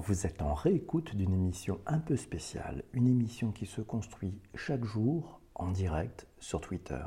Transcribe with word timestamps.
vous 0.00 0.26
êtes 0.26 0.42
en 0.42 0.54
réécoute 0.54 1.14
d'une 1.14 1.32
émission 1.32 1.78
un 1.86 1.98
peu 2.00 2.16
spéciale, 2.16 2.82
une 2.92 3.06
émission 3.06 3.52
qui 3.52 3.66
se 3.66 3.80
construit 3.80 4.40
chaque 4.56 4.84
jour 4.84 5.40
en 5.54 5.70
direct 5.70 6.26
sur 6.40 6.60
Twitter. 6.60 7.04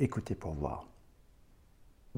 Écoutez 0.00 0.34
pour 0.34 0.52
voir. 0.52 0.88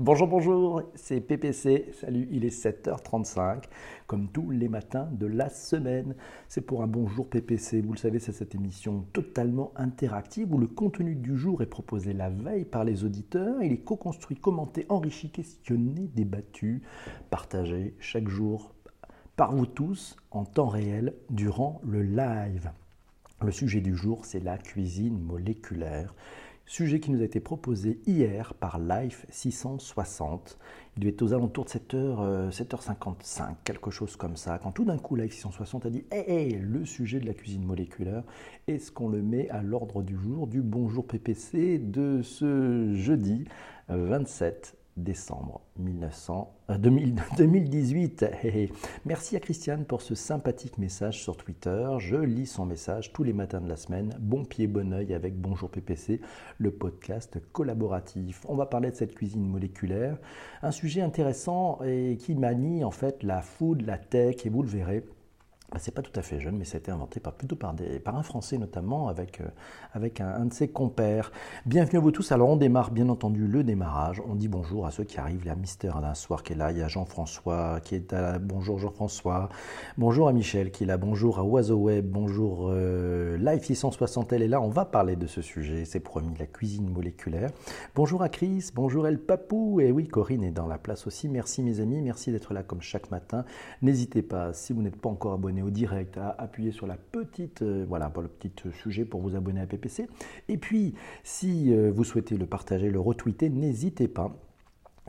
Bonjour, 0.00 0.28
bonjour, 0.28 0.82
c'est 0.94 1.20
PPC. 1.20 1.90
Salut, 1.92 2.28
il 2.30 2.44
est 2.44 2.56
7h35, 2.56 3.64
comme 4.06 4.28
tous 4.28 4.52
les 4.52 4.68
matins 4.68 5.08
de 5.10 5.26
la 5.26 5.48
semaine. 5.48 6.14
C'est 6.46 6.60
pour 6.60 6.84
un 6.84 6.86
bonjour 6.86 7.28
PPC. 7.28 7.80
Vous 7.80 7.94
le 7.94 7.98
savez, 7.98 8.20
c'est 8.20 8.30
cette 8.30 8.54
émission 8.54 9.04
totalement 9.12 9.72
interactive 9.74 10.54
où 10.54 10.58
le 10.58 10.68
contenu 10.68 11.16
du 11.16 11.36
jour 11.36 11.62
est 11.62 11.66
proposé 11.66 12.12
la 12.12 12.30
veille 12.30 12.64
par 12.64 12.84
les 12.84 13.02
auditeurs. 13.02 13.60
Il 13.60 13.72
est 13.72 13.80
co-construit, 13.80 14.36
commenté, 14.36 14.86
enrichi, 14.88 15.32
questionné, 15.32 16.08
débattu, 16.14 16.82
partagé 17.28 17.96
chaque 17.98 18.28
jour 18.28 18.76
par 19.38 19.54
vous 19.54 19.66
tous 19.66 20.16
en 20.32 20.44
temps 20.44 20.66
réel 20.66 21.14
durant 21.30 21.80
le 21.86 22.02
live. 22.02 22.72
Le 23.40 23.52
sujet 23.52 23.80
du 23.80 23.94
jour, 23.94 24.24
c'est 24.24 24.42
la 24.42 24.58
cuisine 24.58 25.16
moléculaire. 25.16 26.12
Sujet 26.66 26.98
qui 26.98 27.12
nous 27.12 27.20
a 27.20 27.24
été 27.24 27.38
proposé 27.38 28.00
hier 28.04 28.52
par 28.54 28.80
Life 28.80 29.26
660. 29.30 30.58
Il 30.96 31.00
devait 31.00 31.12
être 31.12 31.22
aux 31.22 31.34
alentours 31.34 31.66
de 31.66 31.70
7h, 31.70 32.50
7h55, 32.50 33.54
quelque 33.62 33.92
chose 33.92 34.16
comme 34.16 34.36
ça. 34.36 34.58
Quand 34.58 34.72
tout 34.72 34.84
d'un 34.84 34.98
coup, 34.98 35.14
Life 35.14 35.34
660 35.34 35.86
a 35.86 35.90
dit 35.90 36.04
Hé, 36.10 36.58
le 36.60 36.84
sujet 36.84 37.20
de 37.20 37.26
la 37.26 37.32
cuisine 37.32 37.64
moléculaire, 37.64 38.24
est-ce 38.66 38.90
qu'on 38.90 39.08
le 39.08 39.22
met 39.22 39.48
à 39.50 39.62
l'ordre 39.62 40.02
du 40.02 40.16
jour 40.16 40.48
du 40.48 40.62
Bonjour 40.62 41.06
PPC 41.06 41.78
de 41.78 42.22
ce 42.22 42.92
jeudi 42.92 43.44
27 43.88 44.77
décembre 45.02 45.60
1900, 45.78 46.52
2018. 46.78 48.22
Euh, 48.44 48.66
Merci 49.04 49.36
à 49.36 49.40
Christiane 49.40 49.84
pour 49.84 50.02
ce 50.02 50.14
sympathique 50.14 50.78
message 50.78 51.22
sur 51.22 51.36
Twitter. 51.36 51.88
Je 51.98 52.16
lis 52.16 52.46
son 52.46 52.66
message 52.66 53.12
tous 53.12 53.24
les 53.24 53.32
matins 53.32 53.60
de 53.60 53.68
la 53.68 53.76
semaine. 53.76 54.16
Bon 54.20 54.44
pied, 54.44 54.66
bon 54.66 54.92
oeil 54.92 55.14
avec 55.14 55.40
Bonjour 55.40 55.70
PPC, 55.70 56.20
le 56.58 56.70
podcast 56.70 57.40
collaboratif. 57.52 58.44
On 58.48 58.54
va 58.54 58.66
parler 58.66 58.90
de 58.90 58.96
cette 58.96 59.14
cuisine 59.14 59.46
moléculaire, 59.46 60.18
un 60.62 60.70
sujet 60.70 61.00
intéressant 61.00 61.78
et 61.84 62.16
qui 62.18 62.34
manie 62.34 62.84
en 62.84 62.90
fait 62.90 63.22
la 63.22 63.42
food, 63.42 63.82
la 63.82 63.98
tech, 63.98 64.44
et 64.44 64.48
vous 64.48 64.62
le 64.62 64.68
verrez. 64.68 65.04
Bah, 65.70 65.76
c'est 65.78 65.92
pas 65.92 66.00
tout 66.00 66.18
à 66.18 66.22
fait 66.22 66.40
jeune, 66.40 66.56
mais 66.56 66.64
ça 66.64 66.78
a 66.78 66.80
été 66.80 66.90
inventé 66.90 67.20
par, 67.20 67.34
plutôt 67.34 67.54
par, 67.54 67.74
des, 67.74 67.98
par 67.98 68.16
un 68.16 68.22
Français 68.22 68.56
notamment, 68.56 69.08
avec, 69.08 69.42
euh, 69.42 69.48
avec 69.92 70.22
un, 70.22 70.46
de 70.46 70.52
ses 70.54 70.68
compères. 70.68 71.30
Bienvenue 71.66 71.98
à 71.98 72.00
vous 72.00 72.10
tous. 72.10 72.32
Alors 72.32 72.48
on 72.48 72.56
démarre 72.56 72.90
bien 72.90 73.10
entendu 73.10 73.46
le 73.46 73.62
démarrage. 73.62 74.22
On 74.26 74.34
dit 74.34 74.48
bonjour 74.48 74.86
à 74.86 74.90
ceux 74.90 75.04
qui 75.04 75.18
arrivent. 75.20 75.42
Il 75.42 75.48
y 75.48 75.50
a 75.50 75.54
Mister 75.54 75.90
d'un 76.00 76.14
soir 76.14 76.42
qui 76.42 76.54
est 76.54 76.56
là. 76.56 76.72
Il 76.72 76.78
y 76.78 76.82
a 76.82 76.88
Jean-François 76.88 77.80
qui 77.84 77.96
est 77.96 78.12
là. 78.12 78.38
Bonjour 78.38 78.78
Jean-François. 78.78 79.50
Bonjour 79.98 80.26
à 80.28 80.32
Michel 80.32 80.70
qui 80.70 80.84
est 80.84 80.86
là. 80.86 80.96
Bonjour 80.96 81.38
à 81.38 81.44
Oiseau 81.44 81.76
Web. 81.76 82.06
Bonjour 82.08 82.68
euh, 82.70 83.36
Live 83.36 83.62
660 83.62 84.32
elle 84.32 84.42
est 84.42 84.48
là. 84.48 84.62
On 84.62 84.70
va 84.70 84.86
parler 84.86 85.16
de 85.16 85.26
ce 85.26 85.42
sujet. 85.42 85.84
C'est 85.84 86.00
promis, 86.00 86.34
la 86.38 86.46
cuisine 86.46 86.88
moléculaire. 86.88 87.50
Bonjour 87.94 88.22
à 88.22 88.30
Chris. 88.30 88.70
Bonjour 88.74 89.06
El 89.06 89.18
Papou. 89.18 89.80
Et 89.80 89.92
oui, 89.92 90.08
Corinne 90.08 90.44
est 90.44 90.50
dans 90.50 90.66
la 90.66 90.78
place 90.78 91.06
aussi. 91.06 91.28
Merci 91.28 91.62
mes 91.62 91.80
amis. 91.80 92.00
Merci 92.00 92.32
d'être 92.32 92.54
là 92.54 92.62
comme 92.62 92.80
chaque 92.80 93.10
matin. 93.10 93.44
N'hésitez 93.82 94.22
pas, 94.22 94.54
si 94.54 94.72
vous 94.72 94.80
n'êtes 94.80 94.96
pas 94.96 95.10
encore 95.10 95.34
abonné 95.34 95.57
au 95.62 95.70
direct, 95.70 96.18
à 96.18 96.34
appuyer 96.38 96.70
sur 96.70 96.86
la 96.86 96.96
petite, 96.96 97.62
euh, 97.62 97.84
voilà, 97.88 98.10
pour 98.10 98.22
le 98.22 98.28
petit 98.28 98.52
sujet 98.72 99.04
pour 99.04 99.20
vous 99.20 99.36
abonner 99.36 99.60
à 99.60 99.66
PPC. 99.66 100.08
Et 100.48 100.56
puis, 100.58 100.94
si 101.22 101.72
euh, 101.72 101.90
vous 101.94 102.04
souhaitez 102.04 102.36
le 102.36 102.46
partager, 102.46 102.90
le 102.90 103.00
retweeter, 103.00 103.50
n'hésitez 103.50 104.08
pas. 104.08 104.36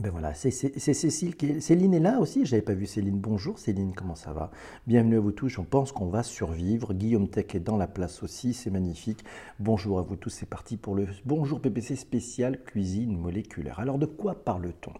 Ben 0.02 0.10
voilà, 0.10 0.32
c'est 0.32 0.50
Cécile 0.50 1.36
qui 1.36 1.60
Céline 1.60 1.92
est 1.92 2.00
là 2.00 2.20
aussi, 2.20 2.46
j'avais 2.46 2.62
pas 2.62 2.72
vu 2.72 2.86
Céline. 2.86 3.18
Bonjour 3.18 3.58
Céline, 3.58 3.92
comment 3.94 4.14
ça 4.14 4.32
va? 4.32 4.50
Bienvenue 4.86 5.18
à 5.18 5.20
vous 5.20 5.32
tous, 5.32 5.50
je 5.50 5.60
pense 5.60 5.92
qu'on 5.92 6.08
va 6.08 6.22
survivre. 6.22 6.94
Guillaume 6.94 7.28
Tech 7.28 7.54
est 7.54 7.60
dans 7.60 7.76
la 7.76 7.86
place 7.86 8.22
aussi, 8.22 8.54
c'est 8.54 8.70
magnifique. 8.70 9.22
Bonjour 9.58 9.98
à 9.98 10.02
vous 10.02 10.16
tous, 10.16 10.30
c'est 10.30 10.48
parti 10.48 10.78
pour 10.78 10.94
le 10.94 11.06
Bonjour 11.26 11.60
PPC 11.60 11.96
spécial 11.96 12.64
cuisine 12.64 13.18
moléculaire. 13.18 13.78
Alors 13.78 13.98
de 13.98 14.06
quoi 14.06 14.42
parle-t-on? 14.42 14.92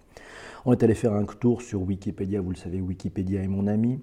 On 0.66 0.72
est 0.72 0.82
allé 0.82 0.94
faire 0.94 1.14
un 1.14 1.24
tour 1.24 1.62
sur 1.62 1.80
Wikipédia, 1.80 2.42
vous 2.42 2.50
le 2.50 2.56
savez, 2.56 2.82
Wikipédia 2.82 3.42
est 3.42 3.48
mon 3.48 3.68
ami 3.68 4.00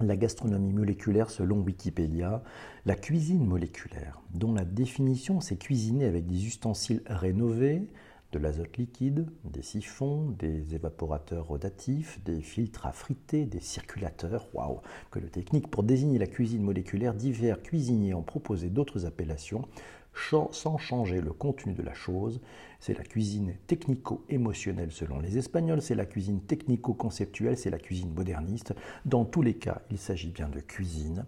la 0.00 0.16
gastronomie 0.16 0.72
moléculaire 0.72 1.30
selon 1.30 1.60
Wikipédia, 1.60 2.42
la 2.86 2.94
cuisine 2.94 3.46
moléculaire, 3.46 4.20
dont 4.34 4.52
la 4.52 4.64
définition 4.64 5.40
c'est 5.40 5.56
cuisiner 5.56 6.04
avec 6.04 6.26
des 6.26 6.46
ustensiles 6.46 7.02
rénovés, 7.06 7.86
de 8.32 8.38
l'azote 8.38 8.78
liquide, 8.78 9.26
des 9.44 9.62
siphons, 9.62 10.34
des 10.38 10.74
évaporateurs 10.74 11.46
rotatifs, 11.46 12.18
des 12.24 12.40
filtres 12.40 12.86
à 12.86 12.92
friter, 12.92 13.44
des 13.44 13.60
circulateurs, 13.60 14.48
waouh, 14.54 14.80
que 15.10 15.18
le 15.18 15.28
technique 15.28 15.68
pour 15.68 15.82
désigner 15.82 16.18
la 16.18 16.26
cuisine 16.26 16.62
moléculaire, 16.62 17.12
divers 17.12 17.62
cuisiniers 17.62 18.14
ont 18.14 18.22
proposé 18.22 18.70
d'autres 18.70 19.04
appellations, 19.04 19.68
sans 20.14 20.78
changer 20.78 21.20
le 21.20 21.32
contenu 21.32 21.74
de 21.74 21.82
la 21.82 21.94
chose. 21.94 22.40
C'est 22.80 22.96
la 22.96 23.04
cuisine 23.04 23.54
technico-émotionnelle 23.66 24.90
selon 24.90 25.20
les 25.20 25.38
Espagnols, 25.38 25.82
c'est 25.82 25.94
la 25.94 26.06
cuisine 26.06 26.40
technico-conceptuelle, 26.40 27.56
c'est 27.56 27.70
la 27.70 27.78
cuisine 27.78 28.12
moderniste. 28.12 28.74
Dans 29.04 29.24
tous 29.24 29.42
les 29.42 29.54
cas, 29.54 29.82
il 29.90 29.98
s'agit 29.98 30.30
bien 30.30 30.48
de 30.48 30.60
cuisine. 30.60 31.24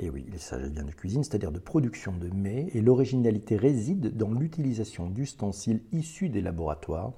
Et 0.00 0.10
oui, 0.10 0.26
il 0.28 0.38
s'agit 0.38 0.70
bien 0.70 0.84
de 0.84 0.92
cuisine, 0.92 1.24
c'est-à-dire 1.24 1.50
de 1.50 1.58
production 1.58 2.12
de 2.12 2.28
mets, 2.28 2.68
et 2.72 2.80
l'originalité 2.80 3.56
réside 3.56 4.16
dans 4.16 4.32
l'utilisation 4.32 5.08
d'ustensiles 5.08 5.82
issus 5.92 6.28
des 6.28 6.40
laboratoires, 6.40 7.12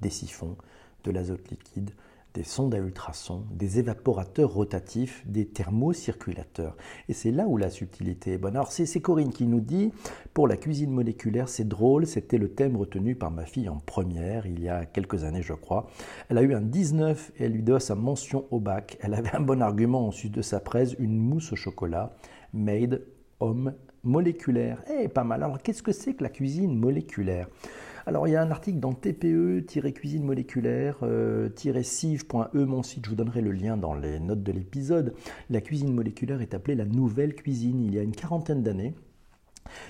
des 0.00 0.10
siphons, 0.10 0.56
de 1.04 1.10
l'azote 1.12 1.48
liquide, 1.48 1.92
des 2.36 2.44
sondes 2.44 2.74
à 2.74 2.78
ultrasons, 2.78 3.46
des 3.50 3.78
évaporateurs 3.78 4.52
rotatifs, 4.52 5.26
des 5.26 5.46
thermocirculateurs. 5.46 6.76
Et 7.08 7.14
c'est 7.14 7.30
là 7.30 7.46
où 7.46 7.56
la 7.56 7.70
subtilité 7.70 8.34
est 8.34 8.38
bonne. 8.38 8.56
Alors 8.56 8.72
c'est 8.72 9.00
Corinne 9.00 9.32
qui 9.32 9.46
nous 9.46 9.60
dit, 9.60 9.90
pour 10.34 10.46
la 10.46 10.58
cuisine 10.58 10.90
moléculaire, 10.90 11.48
c'est 11.48 11.66
drôle, 11.66 12.06
c'était 12.06 12.36
le 12.36 12.50
thème 12.50 12.76
retenu 12.76 13.14
par 13.14 13.30
ma 13.30 13.46
fille 13.46 13.70
en 13.70 13.78
première, 13.78 14.46
il 14.46 14.62
y 14.62 14.68
a 14.68 14.84
quelques 14.84 15.24
années 15.24 15.40
je 15.40 15.54
crois. 15.54 15.88
Elle 16.28 16.36
a 16.36 16.42
eu 16.42 16.52
un 16.52 16.60
19 16.60 17.32
et 17.38 17.44
elle 17.44 17.52
lui 17.52 17.62
doit 17.62 17.80
sa 17.80 17.94
mention 17.94 18.44
au 18.50 18.60
bac. 18.60 18.98
Elle 19.00 19.14
avait 19.14 19.34
un 19.34 19.40
bon 19.40 19.62
argument 19.62 20.06
ensuite 20.06 20.34
de 20.34 20.42
sa 20.42 20.60
presse, 20.60 20.94
une 20.98 21.16
mousse 21.16 21.52
au 21.52 21.56
chocolat, 21.56 22.14
made 22.52 23.02
homme 23.40 23.72
moléculaire. 24.02 24.82
Eh, 24.90 25.08
pas 25.08 25.24
mal. 25.24 25.42
Alors 25.42 25.62
qu'est-ce 25.62 25.82
que 25.82 25.92
c'est 25.92 26.12
que 26.12 26.22
la 26.22 26.28
cuisine 26.28 26.78
moléculaire? 26.78 27.48
Alors 28.06 28.26
il 28.28 28.30
y 28.30 28.36
a 28.36 28.42
un 28.42 28.52
article 28.52 28.78
dans 28.78 28.92
TPE-cuisine 28.92 30.22
moléculaire-sive.e, 30.22 32.50
euh, 32.54 32.66
mon 32.66 32.84
site, 32.84 33.04
je 33.04 33.10
vous 33.10 33.16
donnerai 33.16 33.40
le 33.40 33.50
lien 33.50 33.76
dans 33.76 33.94
les 33.94 34.20
notes 34.20 34.44
de 34.44 34.52
l'épisode. 34.52 35.12
La 35.50 35.60
cuisine 35.60 35.92
moléculaire 35.92 36.40
est 36.40 36.54
appelée 36.54 36.76
la 36.76 36.84
nouvelle 36.84 37.34
cuisine 37.34 37.80
il 37.80 37.92
y 37.92 37.98
a 37.98 38.02
une 38.02 38.14
quarantaine 38.14 38.62
d'années. 38.62 38.94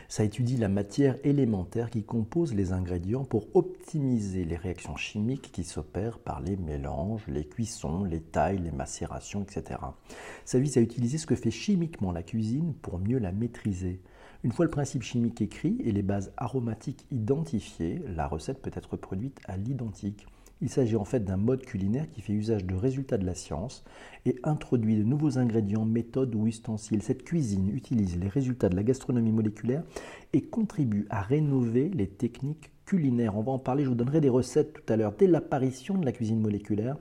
Ça 0.08 0.24
étudie 0.24 0.56
la 0.56 0.68
matière 0.68 1.16
élémentaire 1.24 1.90
qui 1.90 2.04
compose 2.04 2.54
les 2.54 2.72
ingrédients 2.72 3.24
pour 3.24 3.54
optimiser 3.54 4.46
les 4.46 4.56
réactions 4.56 4.96
chimiques 4.96 5.52
qui 5.52 5.64
s'opèrent 5.64 6.18
par 6.18 6.40
les 6.40 6.56
mélanges, 6.56 7.26
les 7.28 7.44
cuissons, 7.44 8.04
les 8.04 8.20
tailles, 8.20 8.62
les 8.64 8.70
macérations, 8.70 9.42
etc. 9.42 9.78
Ça 10.46 10.58
vise 10.58 10.78
à 10.78 10.80
utiliser 10.80 11.18
ce 11.18 11.26
que 11.26 11.34
fait 11.34 11.50
chimiquement 11.50 12.12
la 12.12 12.22
cuisine 12.22 12.72
pour 12.80 12.98
mieux 12.98 13.18
la 13.18 13.32
maîtriser. 13.32 14.00
Une 14.46 14.52
fois 14.52 14.64
le 14.64 14.70
principe 14.70 15.02
chimique 15.02 15.42
écrit 15.42 15.76
et 15.82 15.90
les 15.90 16.04
bases 16.04 16.32
aromatiques 16.36 17.04
identifiées, 17.10 18.00
la 18.14 18.28
recette 18.28 18.62
peut 18.62 18.70
être 18.72 18.96
produite 18.96 19.40
à 19.46 19.56
l'identique. 19.56 20.24
Il 20.62 20.68
s'agit 20.68 20.94
en 20.94 21.04
fait 21.04 21.24
d'un 21.24 21.36
mode 21.36 21.66
culinaire 21.66 22.08
qui 22.08 22.20
fait 22.20 22.32
usage 22.32 22.64
de 22.64 22.76
résultats 22.76 23.18
de 23.18 23.26
la 23.26 23.34
science 23.34 23.82
et 24.24 24.36
introduit 24.44 24.96
de 24.96 25.02
nouveaux 25.02 25.38
ingrédients, 25.38 25.84
méthodes 25.84 26.36
ou 26.36 26.46
ustensiles. 26.46 27.02
Cette 27.02 27.24
cuisine 27.24 27.74
utilise 27.74 28.16
les 28.20 28.28
résultats 28.28 28.68
de 28.68 28.76
la 28.76 28.84
gastronomie 28.84 29.32
moléculaire 29.32 29.82
et 30.32 30.42
contribue 30.42 31.08
à 31.10 31.22
rénover 31.22 31.88
les 31.88 32.06
techniques 32.06 32.70
culinaires. 32.84 33.36
On 33.36 33.42
va 33.42 33.50
en 33.50 33.58
parler, 33.58 33.82
je 33.82 33.88
vous 33.88 33.96
donnerai 33.96 34.20
des 34.20 34.28
recettes 34.28 34.74
tout 34.74 34.92
à 34.92 34.96
l'heure. 34.96 35.14
Dès 35.18 35.26
l'apparition 35.26 35.98
de 35.98 36.04
la 36.04 36.12
cuisine 36.12 36.40
moléculaire, 36.40 36.98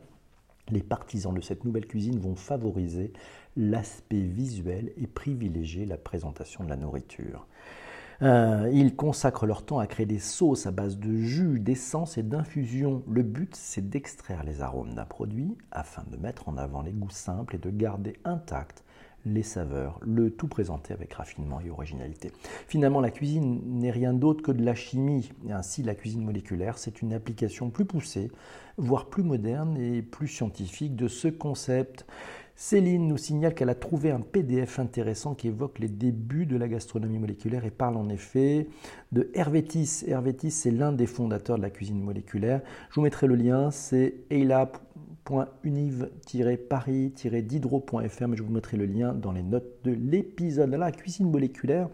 les 0.70 0.84
partisans 0.84 1.34
de 1.34 1.42
cette 1.42 1.64
nouvelle 1.64 1.88
cuisine 1.88 2.20
vont 2.20 2.36
favoriser 2.36 3.14
l'aspect 3.56 4.22
visuel 4.22 4.91
et 4.97 5.08
privilégier 5.08 5.85
la 5.85 5.97
présentation 5.97 6.64
de 6.64 6.70
la 6.70 6.76
nourriture. 6.76 7.47
Euh, 8.22 8.70
ils 8.72 8.96
consacrent 8.96 9.46
leur 9.46 9.66
temps 9.66 9.79
à 9.79 9.88
créer 9.88 10.06
des 10.06 10.20
sauces 10.20 10.66
à 10.67 10.72
base 10.72 10.97
de 10.97 11.17
jus, 11.17 11.59
d'essence 11.59 12.17
et 12.17 12.23
d'infusion. 12.23 13.03
Le 13.09 13.23
but, 13.23 13.53
c'est 13.56 13.90
d'extraire 13.90 14.44
les 14.44 14.62
arômes 14.62 14.94
d'un 14.94 15.06
produit 15.06 15.58
afin 15.72 16.03
de 16.09 16.17
mettre 16.17 16.47
en 16.47 16.58
avant 16.58 16.82
les 16.82 16.94
goûts 16.94 17.09
simples 17.09 17.56
et 17.56 17.59
de 17.59 17.70
garder 17.70 18.14
intacts 18.23 18.84
les 19.25 19.43
saveurs, 19.43 19.99
le 20.01 20.29
tout 20.29 20.47
présenté 20.47 20.93
avec 20.93 21.13
raffinement 21.13 21.59
et 21.59 21.69
originalité. 21.69 22.31
Finalement, 22.67 23.01
la 23.01 23.11
cuisine 23.11 23.61
n'est 23.66 23.91
rien 23.91 24.13
d'autre 24.13 24.43
que 24.43 24.51
de 24.51 24.63
la 24.63 24.75
chimie. 24.75 25.31
ainsi, 25.49 25.83
la 25.83 25.95
cuisine 25.95 26.23
moléculaire, 26.23 26.77
c'est 26.77 27.01
une 27.01 27.13
application 27.13 27.69
plus 27.69 27.85
poussée, 27.85 28.31
voire 28.77 29.07
plus 29.07 29.23
moderne 29.23 29.77
et 29.77 30.01
plus 30.01 30.27
scientifique 30.27 30.95
de 30.95 31.07
ce 31.07 31.27
concept. 31.27 32.05
Céline 32.57 33.09
nous 33.09 33.17
signale 33.17 33.53
qu'elle 33.53 33.69
a 33.69 33.75
trouvé 33.75 34.11
un 34.11 34.22
PDF 34.22 34.79
intéressant 34.79 35.35
qui 35.35 35.49
évoque 35.49 35.77
les 35.79 35.89
débuts 35.89 36.45
de 36.45 36.55
la 36.55 36.69
gastronomie 36.69 37.19
moléculaire 37.19 37.66
et 37.66 37.72
parle 37.72 37.97
en 37.97 38.07
effet 38.07 38.69
de 39.11 39.29
Hervétis. 39.33 40.05
Hervétis, 40.07 40.51
c'est 40.51 40.72
l'un 40.72 40.93
des 40.93 41.05
fondateurs 41.05 41.57
de 41.57 41.61
la 41.63 41.69
cuisine 41.69 42.01
moléculaire. 42.01 42.61
Je 42.89 42.95
vous 42.95 43.01
mettrai 43.01 43.27
le 43.27 43.35
lien, 43.35 43.72
c'est 43.72 44.16
www.univ-paris-diderot.fr, 45.29 48.27
mais 48.27 48.37
je 48.37 48.43
vous 48.43 48.51
mettrai 48.51 48.77
le 48.77 48.85
lien 48.85 49.13
dans 49.13 49.31
les 49.31 49.43
notes 49.43 49.83
de 49.83 49.91
l'épisode. 49.91 50.72
La 50.72 50.91
cuisine 50.91 51.29
moléculaire, 51.29 51.89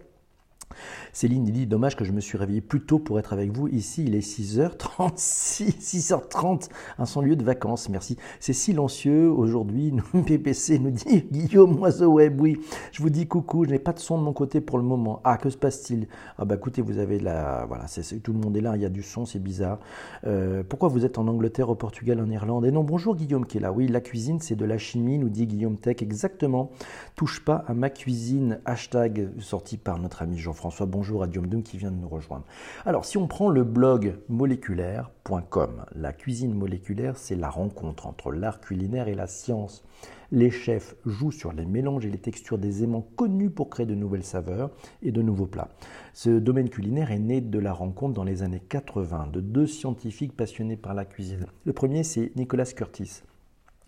Céline 1.14 1.44
dit 1.44 1.68
Dommage 1.68 1.96
que 1.96 2.06
je 2.06 2.12
me 2.12 2.22
suis 2.22 2.38
réveillé 2.38 2.62
plus 2.62 2.82
tôt 2.82 3.00
pour 3.00 3.20
être 3.20 3.34
avec 3.34 3.52
vous. 3.52 3.68
Ici, 3.68 4.04
il 4.06 4.16
est 4.16 4.20
6h36, 4.20 5.80
6h30, 5.80 6.70
à 6.98 7.06
son 7.06 7.22
lieu 7.22 7.36
de 7.36 7.44
vacances. 7.44 7.90
Merci. 7.90 8.18
C'est 8.40 8.54
silencieux 8.54 9.30
aujourd'hui. 9.30 9.94
PPC 10.26 10.80
nous 10.80 10.92
dit 10.92 11.26
Guillaume 11.32 11.80
Oiseau 11.80 12.14
Web. 12.14 12.40
Oui, 12.40 12.60
je 12.92 13.02
vous 13.02 13.10
dis 13.10 13.28
coucou. 13.28 13.66
Je 13.66 13.72
n'ai 13.72 13.80
pas 13.80 13.94
de 13.94 14.00
son 14.00 14.18
de 14.18 14.24
mon 14.24 14.34
côté 14.34 14.62
pour 14.62 14.78
le 14.78 14.84
moment. 14.84 15.22
Ah, 15.24 15.38
que 15.38 15.50
se 15.50 15.58
passe-t-il? 15.58 16.08
Ah, 16.38 16.46
bah 16.46 16.56
écoutez, 16.56 16.82
vous 16.82 16.98
avez 17.00 17.20
la. 17.20 17.66
Voilà, 17.68 17.86
tout 18.24 18.34
le 18.34 18.40
monde 18.40 18.56
est 18.56 18.62
là. 18.62 18.76
Il 18.76 18.82
y 18.82 18.86
a 18.86 18.90
du 18.90 19.04
son, 19.04 19.26
c'est 19.26 19.40
bizarre. 19.40 19.80
Euh, 20.26 20.64
pourquoi 20.68 20.90
vous 20.90 21.06
êtes 21.06 21.18
en 21.18 21.28
Angleterre, 21.28 21.70
au 21.70 21.76
Portugal, 21.76 22.20
en 22.20 22.30
Irlande? 22.30 22.66
Et 22.66 22.72
non, 22.72 22.84
bonjour 22.84 23.16
Guillaume 23.16 23.46
qui 23.46 23.58
est 23.58 23.62
là. 23.62 23.72
Oui, 23.72 23.88
la 23.88 24.02
cuisine, 24.02 24.40
c'est 24.40 24.56
de 24.56 24.66
la 24.66 24.78
chimie, 24.78 25.18
nous 25.18 25.30
dit 25.30 25.48
Guillaume 25.48 25.78
Tech. 25.78 25.98
Exactement. 26.02 26.72
Touche 27.16 27.44
pas 27.44 27.64
à 27.68 27.74
ma 27.74 27.90
cuisine. 27.90 28.60
Hashtag 28.66 29.30
sorti 29.40 29.78
par 29.78 30.00
notre 30.00 30.22
ami 30.22 30.38
Jean-François. 30.38 30.61
Bonjour 30.64 30.86
bonjour 30.86 31.24
à 31.24 31.28
Diom 31.28 31.64
qui 31.64 31.78
vient 31.78 31.90
de 31.90 31.96
nous 31.96 32.08
rejoindre. 32.08 32.46
Alors, 32.86 33.06
si 33.06 33.18
on 33.18 33.26
prend 33.26 33.50
le 33.50 33.64
blog 33.64 34.20
moléculaire.com, 34.30 35.86
la 35.96 36.14
cuisine 36.14 36.54
moléculaire, 36.54 37.18
c'est 37.18 37.36
la 37.36 37.50
rencontre 37.50 38.06
entre 38.06 38.32
l'art 38.32 38.62
culinaire 38.62 39.08
et 39.08 39.16
la 39.16 39.26
science. 39.26 39.84
Les 40.32 40.52
chefs 40.52 40.96
jouent 41.06 41.32
sur 41.32 41.52
les 41.52 41.66
mélanges 41.66 42.06
et 42.06 42.12
les 42.12 42.20
textures 42.20 42.60
des 42.60 42.84
aimants 42.84 43.08
connus 43.16 43.50
pour 43.50 43.72
créer 43.72 43.88
de 43.88 43.96
nouvelles 43.96 44.24
saveurs 44.24 44.70
et 45.02 45.12
de 45.12 45.24
nouveaux 45.24 45.48
plats. 45.48 45.70
Ce 46.14 46.30
domaine 46.30 46.70
culinaire 46.70 47.12
est 47.12 47.20
né 47.20 47.42
de 47.42 47.60
la 47.60 47.74
rencontre 47.74 48.14
dans 48.14 48.24
les 48.24 48.44
années 48.44 48.62
80 48.70 49.30
de 49.34 49.42
deux 49.42 49.68
scientifiques 49.68 50.38
passionnés 50.38 50.78
par 50.78 50.94
la 50.94 51.06
cuisine. 51.06 51.48
Le 51.66 51.74
premier, 51.74 52.04
c'est 52.04 52.32
Nicolas 52.36 52.66
Curtis 52.66 53.24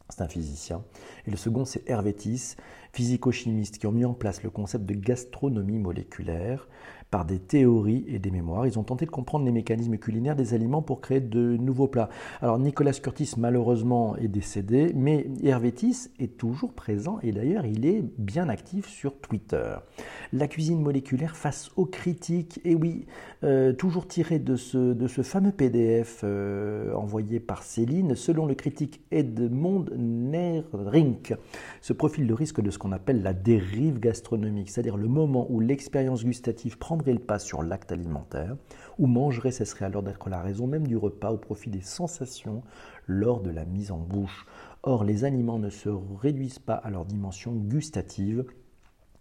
c'est 0.09 0.21
un 0.21 0.27
physicien. 0.27 0.83
Et 1.25 1.31
le 1.31 1.37
second, 1.37 1.65
c'est 1.65 1.87
Hervétis, 1.89 2.55
physico-chimiste, 2.91 3.77
qui 3.77 3.87
ont 3.87 3.91
mis 3.91 4.05
en 4.05 4.13
place 4.13 4.43
le 4.43 4.49
concept 4.49 4.85
de 4.85 4.93
gastronomie 4.93 5.79
moléculaire 5.79 6.67
par 7.13 7.25
des 7.25 7.37
théories 7.37 8.05
et 8.07 8.17
des 8.17 8.31
mémoires. 8.31 8.65
Ils 8.65 8.79
ont 8.79 8.83
tenté 8.83 9.05
de 9.05 9.11
comprendre 9.11 9.45
les 9.45 9.51
mécanismes 9.51 9.97
culinaires 9.97 10.35
des 10.35 10.55
aliments 10.55 10.81
pour 10.81 10.99
créer 10.99 11.19
de 11.19 11.57
nouveaux 11.57 11.87
plats. 11.87 12.09
Alors 12.41 12.57
Nicolas 12.57 12.91
Curtis 12.93 13.35
malheureusement 13.37 14.17
est 14.17 14.27
décédé, 14.27 14.91
mais 14.95 15.27
Hervétis 15.43 16.09
est 16.17 16.37
toujours 16.37 16.73
présent 16.73 17.19
et 17.21 17.31
d'ailleurs 17.31 17.67
il 17.67 17.85
est 17.85 18.03
bien 18.17 18.49
actif 18.49 18.87
sur 18.87 19.15
Twitter. 19.19 19.75
La 20.31 20.47
cuisine 20.47 20.81
moléculaire 20.81 21.35
face 21.35 21.69
aux 21.75 21.85
critiques, 21.85 22.59
et 22.65 22.73
oui, 22.73 23.05
euh, 23.43 23.73
toujours 23.73 24.07
tiré 24.07 24.39
de 24.39 24.55
ce, 24.55 24.93
de 24.93 25.07
ce 25.07 25.21
fameux 25.21 25.51
PDF 25.51 26.21
euh, 26.23 26.95
envoyé 26.95 27.39
par 27.39 27.61
Céline, 27.61 28.15
selon 28.15 28.47
le 28.47 28.55
critique 28.55 29.03
Edmond 29.11 29.85
Nerink, 29.97 31.35
ce 31.81 31.93
profil 31.93 32.27
de 32.27 32.33
risque 32.33 32.61
de 32.61 32.71
ce 32.71 32.77
qu'on 32.77 32.91
appelle 32.91 33.21
la 33.21 33.33
dérive 33.33 33.99
gastronomique, 33.99 34.69
c'est-à-dire 34.69 34.97
le 34.97 35.07
moment 35.07 35.47
où 35.49 35.59
l'expérience 35.59 36.23
gustative 36.25 36.77
prend 36.77 36.97
le 36.97 37.19
pas 37.19 37.39
sur 37.39 37.63
l'acte 37.63 37.91
alimentaire, 37.91 38.55
ou 38.97 39.07
mangerait 39.07 39.51
cesserait 39.51 39.85
alors 39.85 40.03
d'être 40.03 40.29
la 40.29 40.41
raison 40.41 40.67
même 40.67 40.87
du 40.87 40.97
repas 40.97 41.31
au 41.31 41.37
profit 41.37 41.69
des 41.69 41.81
sensations 41.81 42.63
lors 43.07 43.41
de 43.41 43.49
la 43.49 43.65
mise 43.65 43.91
en 43.91 43.99
bouche. 43.99 44.45
Or, 44.83 45.03
les 45.03 45.25
aliments 45.25 45.59
ne 45.59 45.69
se 45.69 45.89
réduisent 45.89 46.59
pas 46.59 46.75
à 46.75 46.89
leur 46.89 47.05
dimension 47.05 47.53
gustative, 47.53 48.45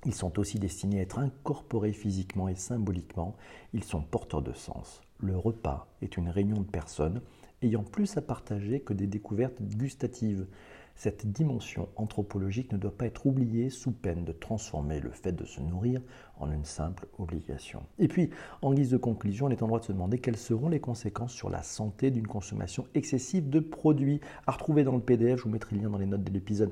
ils 0.05 0.15
sont 0.15 0.39
aussi 0.41 0.59
destinés 0.59 0.99
à 0.99 1.03
être 1.03 1.21
incorporés 1.21 1.93
physiquement 1.93 2.49
et 2.49 2.57
symboliquement, 2.57 3.37
ils 3.73 3.85
sont 3.85 4.03
porteurs 4.03 4.43
de 4.43 4.53
sens. 4.53 5.01
Le 5.21 5.37
repas 5.37 5.87
est 6.03 6.17
une 6.17 6.29
réunion 6.29 6.57
de 6.57 6.67
personnes 6.67 7.21
ayant 7.63 7.85
plus 7.85 8.17
à 8.17 8.23
partager 8.23 8.81
que 8.81 8.93
des 8.93 9.07
découvertes 9.07 9.61
gustatives. 9.63 10.47
Cette 10.95 11.27
dimension 11.27 11.89
anthropologique 11.97 12.73
ne 12.73 12.79
doit 12.79 12.97
pas 12.97 13.07
être 13.07 13.27
oubliée 13.27 13.71
sous 13.71 13.93
peine 13.93 14.25
de 14.25 14.33
transformer 14.33 15.01
le 15.01 15.11
fait 15.11 15.33
de 15.33 15.45
se 15.45 15.61
nourrir 15.61 16.01
en 16.39 16.51
une 16.51 16.65
simple 16.65 17.07
obligation. 17.19 17.83
Et 17.99 18.09
puis, 18.09 18.31
en 18.63 18.75
guise 18.75 18.91
de 18.91 18.97
conclusion, 18.97 19.47
on 19.47 19.51
est 19.51 19.63
en 19.63 19.67
droit 19.67 19.81
de 19.81 19.85
se 19.85 19.93
demander 19.93 20.19
quelles 20.19 20.37
seront 20.37 20.69
les 20.69 20.81
conséquences 20.81 21.33
sur 21.33 21.51
la 21.51 21.63
santé 21.63 22.11
d'une 22.11 22.27
consommation 22.27 22.87
excessive 22.95 23.49
de 23.49 23.61
produits. 23.61 24.21
À 24.47 24.53
retrouver 24.53 24.85
dans 24.85 24.95
le 24.95 25.01
PDF, 25.01 25.39
je 25.39 25.45
vous 25.45 25.51
mettrai 25.51 25.77
le 25.77 25.83
lien 25.83 25.91
dans 25.91 25.99
les 25.99 26.07
notes 26.07 26.25
de 26.25 26.33
l'épisode. 26.33 26.71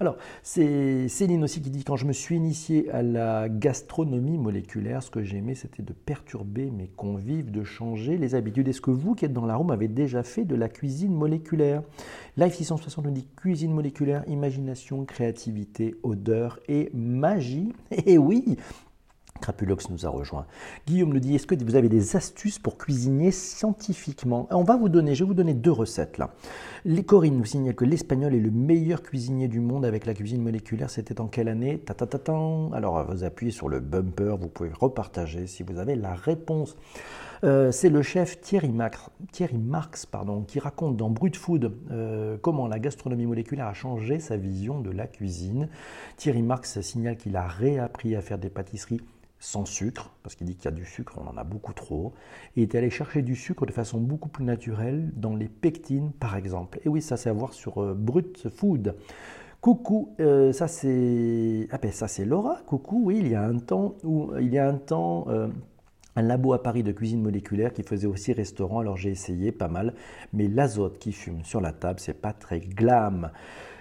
Alors, 0.00 0.16
c'est 0.42 1.08
Céline 1.08 1.42
aussi 1.42 1.60
qui 1.60 1.70
dit 1.70 1.84
quand 1.84 1.96
je 1.96 2.06
me 2.06 2.12
suis 2.12 2.36
initié 2.36 2.90
à 2.90 3.02
la 3.02 3.48
gastronomie 3.48 4.38
moléculaire, 4.38 5.02
ce 5.02 5.10
que 5.10 5.22
j'aimais, 5.22 5.54
c'était 5.54 5.82
de 5.82 5.92
perturber 5.92 6.70
mes 6.70 6.88
convives, 6.88 7.50
de 7.50 7.64
changer 7.64 8.16
les 8.16 8.34
habitudes. 8.34 8.68
Est-ce 8.68 8.80
que 8.80 8.90
vous 8.90 9.14
qui 9.14 9.24
êtes 9.24 9.32
dans 9.32 9.46
la 9.46 9.56
room 9.56 9.70
avez 9.70 9.88
déjà 9.88 10.22
fait 10.22 10.44
de 10.44 10.54
la 10.54 10.68
cuisine 10.68 11.12
moléculaire? 11.12 11.82
Life 12.36 12.54
660 12.54 13.04
nous 13.04 13.10
dit 13.10 13.26
moléculaire, 13.66 14.22
imagination, 14.28 15.04
créativité, 15.04 15.96
odeur 16.04 16.60
et 16.68 16.90
magie. 16.94 17.72
Et 17.90 18.02
eh 18.06 18.18
oui, 18.18 18.56
Crapulox 19.40 19.90
nous 19.90 20.06
a 20.06 20.08
rejoint. 20.08 20.46
Guillaume 20.86 21.12
nous 21.12 21.20
dit 21.20 21.34
Est-ce 21.34 21.46
que 21.46 21.54
vous 21.62 21.76
avez 21.76 21.88
des 21.88 22.16
astuces 22.16 22.58
pour 22.58 22.76
cuisiner 22.76 23.30
scientifiquement? 23.30 24.46
On 24.50 24.64
va 24.64 24.76
vous 24.76 24.88
donner, 24.88 25.14
je 25.14 25.24
vais 25.24 25.28
vous 25.28 25.34
donner 25.34 25.54
deux 25.54 25.72
recettes 25.72 26.18
là. 26.18 26.30
Les 26.84 27.02
Corinne 27.04 27.36
nous 27.36 27.44
signale 27.44 27.74
que 27.74 27.84
l'espagnol 27.84 28.34
est 28.34 28.40
le 28.40 28.50
meilleur 28.50 29.02
cuisinier 29.02 29.48
du 29.48 29.60
monde 29.60 29.84
avec 29.84 30.06
la 30.06 30.14
cuisine 30.14 30.42
moléculaire. 30.42 30.90
C'était 30.90 31.20
en 31.20 31.26
quelle 31.26 31.48
année? 31.48 31.78
Ta. 31.78 31.94
Alors 32.72 33.04
vous 33.10 33.24
appuyez 33.24 33.52
sur 33.52 33.68
le 33.68 33.80
bumper, 33.80 34.36
vous 34.38 34.48
pouvez 34.48 34.70
repartager 34.72 35.46
si 35.46 35.62
vous 35.62 35.78
avez 35.78 35.96
la 35.96 36.14
réponse. 36.14 36.76
Euh, 37.44 37.70
c'est 37.70 37.88
le 37.88 38.02
chef 38.02 38.40
Thierry, 38.40 38.72
Thierry 39.32 39.58
Marx 39.58 40.06
pardon, 40.06 40.42
qui 40.42 40.58
raconte 40.58 40.96
dans 40.96 41.10
Brut 41.10 41.36
Food 41.36 41.72
euh, 41.90 42.36
comment 42.40 42.66
la 42.66 42.78
gastronomie 42.78 43.26
moléculaire 43.26 43.66
a 43.66 43.74
changé 43.74 44.18
sa 44.18 44.36
vision 44.36 44.80
de 44.80 44.90
la 44.90 45.06
cuisine. 45.06 45.68
Thierry 46.16 46.42
Marx 46.42 46.80
signale 46.80 47.16
qu'il 47.16 47.36
a 47.36 47.46
réappris 47.46 48.16
à 48.16 48.20
faire 48.20 48.38
des 48.38 48.50
pâtisseries 48.50 49.00
sans 49.40 49.64
sucre, 49.64 50.10
parce 50.22 50.34
qu'il 50.34 50.48
dit 50.48 50.56
qu'il 50.56 50.64
y 50.64 50.68
a 50.68 50.72
du 50.72 50.84
sucre, 50.84 51.16
on 51.16 51.28
en 51.28 51.36
a 51.36 51.44
beaucoup 51.44 51.72
trop, 51.72 52.12
et 52.56 52.62
est 52.62 52.74
allé 52.74 52.90
chercher 52.90 53.22
du 53.22 53.36
sucre 53.36 53.66
de 53.66 53.72
façon 53.72 54.00
beaucoup 54.00 54.28
plus 54.28 54.44
naturelle 54.44 55.12
dans 55.14 55.36
les 55.36 55.48
pectines, 55.48 56.10
par 56.10 56.36
exemple. 56.36 56.80
Et 56.84 56.88
oui, 56.88 57.00
ça 57.00 57.16
c'est 57.16 57.30
à 57.30 57.32
voir 57.32 57.52
sur 57.52 57.82
euh, 57.82 57.94
Brut 57.94 58.48
Food. 58.48 58.96
Coucou, 59.60 60.14
euh, 60.20 60.52
ça 60.52 60.68
c'est 60.68 61.68
ah 61.70 61.78
ben, 61.78 61.90
ça 61.92 62.08
c'est 62.08 62.24
Laura. 62.24 62.60
Coucou, 62.66 63.00
oui, 63.04 63.18
il 63.20 63.28
y 63.28 63.34
a 63.34 63.42
un 63.42 63.58
temps 63.58 63.94
où 64.04 64.32
il 64.40 64.52
y 64.52 64.58
a 64.58 64.68
un 64.68 64.78
temps 64.78 65.26
un 66.18 66.22
labo 66.22 66.52
à 66.52 66.62
Paris 66.64 66.82
de 66.82 66.90
cuisine 66.90 67.22
moléculaire 67.22 67.72
qui 67.72 67.84
faisait 67.84 68.08
aussi 68.08 68.32
restaurant. 68.32 68.80
Alors 68.80 68.96
j'ai 68.96 69.10
essayé 69.10 69.52
pas 69.52 69.68
mal, 69.68 69.94
mais 70.32 70.48
l'azote 70.48 70.98
qui 70.98 71.12
fume 71.12 71.44
sur 71.44 71.60
la 71.60 71.70
table, 71.70 72.00
c'est 72.00 72.20
pas 72.20 72.32
très 72.32 72.58
glam. 72.58 73.30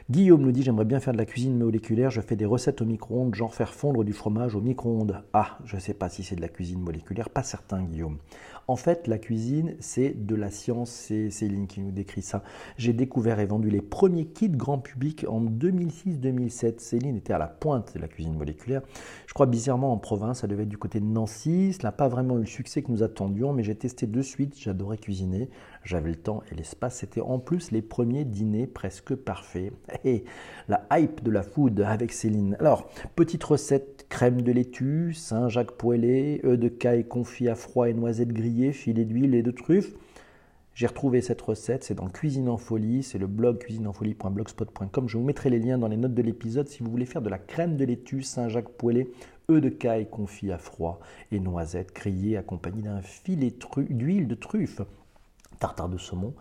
Guillaume 0.09 0.41
nous 0.41 0.51
dit 0.51 0.61
J'aimerais 0.61 0.85
bien 0.85 0.99
faire 0.99 1.13
de 1.13 1.17
la 1.17 1.25
cuisine 1.25 1.57
moléculaire. 1.57 2.11
Je 2.11 2.21
fais 2.21 2.35
des 2.35 2.45
recettes 2.45 2.81
au 2.81 2.85
micro-ondes, 2.85 3.33
genre 3.33 3.55
faire 3.55 3.73
fondre 3.73 4.03
du 4.03 4.13
fromage 4.13 4.53
au 4.53 4.61
micro-ondes. 4.61 5.23
Ah, 5.33 5.57
je 5.65 5.77
sais 5.77 5.95
pas 5.95 6.09
si 6.09 6.23
c'est 6.23 6.35
de 6.35 6.41
la 6.41 6.47
cuisine 6.47 6.79
moléculaire. 6.79 7.31
Pas 7.31 7.43
certain, 7.43 7.81
Guillaume. 7.81 8.19
En 8.69 8.75
fait, 8.75 9.07
la 9.07 9.17
cuisine, 9.17 9.75
c'est 9.79 10.09
de 10.25 10.35
la 10.35 10.51
science. 10.51 10.89
C'est 10.89 11.29
Céline 11.29 11.67
qui 11.67 11.79
nous 11.79 11.91
décrit 11.91 12.21
ça. 12.21 12.43
J'ai 12.77 12.91
découvert 12.91 13.39
et 13.39 13.45
vendu 13.45 13.69
les 13.69 13.81
premiers 13.81 14.25
kits 14.25 14.49
grand 14.49 14.77
public 14.77 15.25
en 15.29 15.41
2006-2007. 15.41 16.79
Céline 16.79 17.15
était 17.15 17.31
à 17.31 17.37
la 17.37 17.47
pointe 17.47 17.93
de 17.95 17.99
la 17.99 18.09
cuisine 18.09 18.35
moléculaire. 18.35 18.81
Je 19.25 19.33
crois 19.33 19.45
bizarrement 19.45 19.93
en 19.93 19.97
province, 19.97 20.41
ça 20.41 20.47
devait 20.47 20.63
être 20.63 20.69
du 20.69 20.77
côté 20.77 20.99
de 20.99 21.05
Nancy. 21.05 21.71
Cela 21.71 21.89
n'a 21.89 21.91
pas 21.93 22.09
vraiment 22.09 22.35
eu 22.37 22.41
le 22.41 22.45
succès 22.45 22.81
que 22.81 22.91
nous 22.91 23.03
attendions, 23.03 23.53
mais 23.53 23.63
j'ai 23.63 23.75
testé 23.75 24.05
de 24.05 24.21
suite. 24.21 24.59
J'adorais 24.59 24.97
cuisiner. 24.97 25.49
J'avais 25.87 26.09
le 26.09 26.17
temps 26.17 26.43
et 26.51 26.55
l'espace. 26.55 26.97
C'était 26.97 27.21
en 27.21 27.39
plus 27.39 27.71
les 27.71 27.81
premiers 27.81 28.25
dîners 28.25 28.67
presque 28.67 29.15
parfaits. 29.15 29.71
Et 30.03 30.25
la 30.67 30.85
hype 30.91 31.23
de 31.23 31.31
la 31.31 31.43
food 31.43 31.79
avec 31.79 32.11
Céline. 32.11 32.57
Alors, 32.59 32.89
petite 33.15 33.45
recette 33.45 34.05
crème 34.09 34.41
de 34.41 34.51
laitue, 34.51 35.13
Saint-Jacques 35.13 35.71
poêlé, 35.71 36.41
œufs 36.43 36.59
de 36.59 36.67
caille 36.67 37.07
confit 37.07 37.47
à 37.47 37.55
froid 37.55 37.87
et 37.87 37.93
noisettes 37.93 38.33
grillées, 38.33 38.73
filet 38.73 39.05
d'huile 39.05 39.33
et 39.33 39.43
de 39.43 39.51
truffes. 39.51 39.93
J'ai 40.73 40.87
retrouvé 40.87 41.21
cette 41.21 41.41
recette, 41.41 41.85
c'est 41.85 41.95
dans 41.95 42.09
Cuisine 42.09 42.49
en 42.49 42.57
Folie, 42.57 43.01
c'est 43.01 43.17
le 43.17 43.27
blog 43.27 43.57
cuisineenfolie.blogspot.com. 43.59 45.07
Je 45.07 45.17
vous 45.17 45.23
mettrai 45.23 45.49
les 45.49 45.59
liens 45.59 45.77
dans 45.77 45.87
les 45.87 45.95
notes 45.95 46.13
de 46.13 46.21
l'épisode 46.21 46.67
si 46.67 46.83
vous 46.83 46.91
voulez 46.91 47.05
faire 47.05 47.21
de 47.21 47.29
la 47.29 47.39
crème 47.39 47.77
de 47.77 47.85
laitue 47.85 48.23
Saint-Jacques 48.23 48.73
poêlé, 48.77 49.09
œufs 49.49 49.61
de 49.61 49.69
caille 49.69 50.09
confit 50.09 50.51
à 50.51 50.57
froid 50.57 50.99
et 51.31 51.39
noisettes 51.39 51.95
grillées 51.95 52.35
accompagnées 52.35 52.81
d'un 52.81 53.01
filet 53.01 53.53
d'huile 53.89 54.27
de 54.27 54.35
truffe 54.35 54.81
tartare 55.59 55.89
de 55.89 55.97
saumon. 55.97 56.33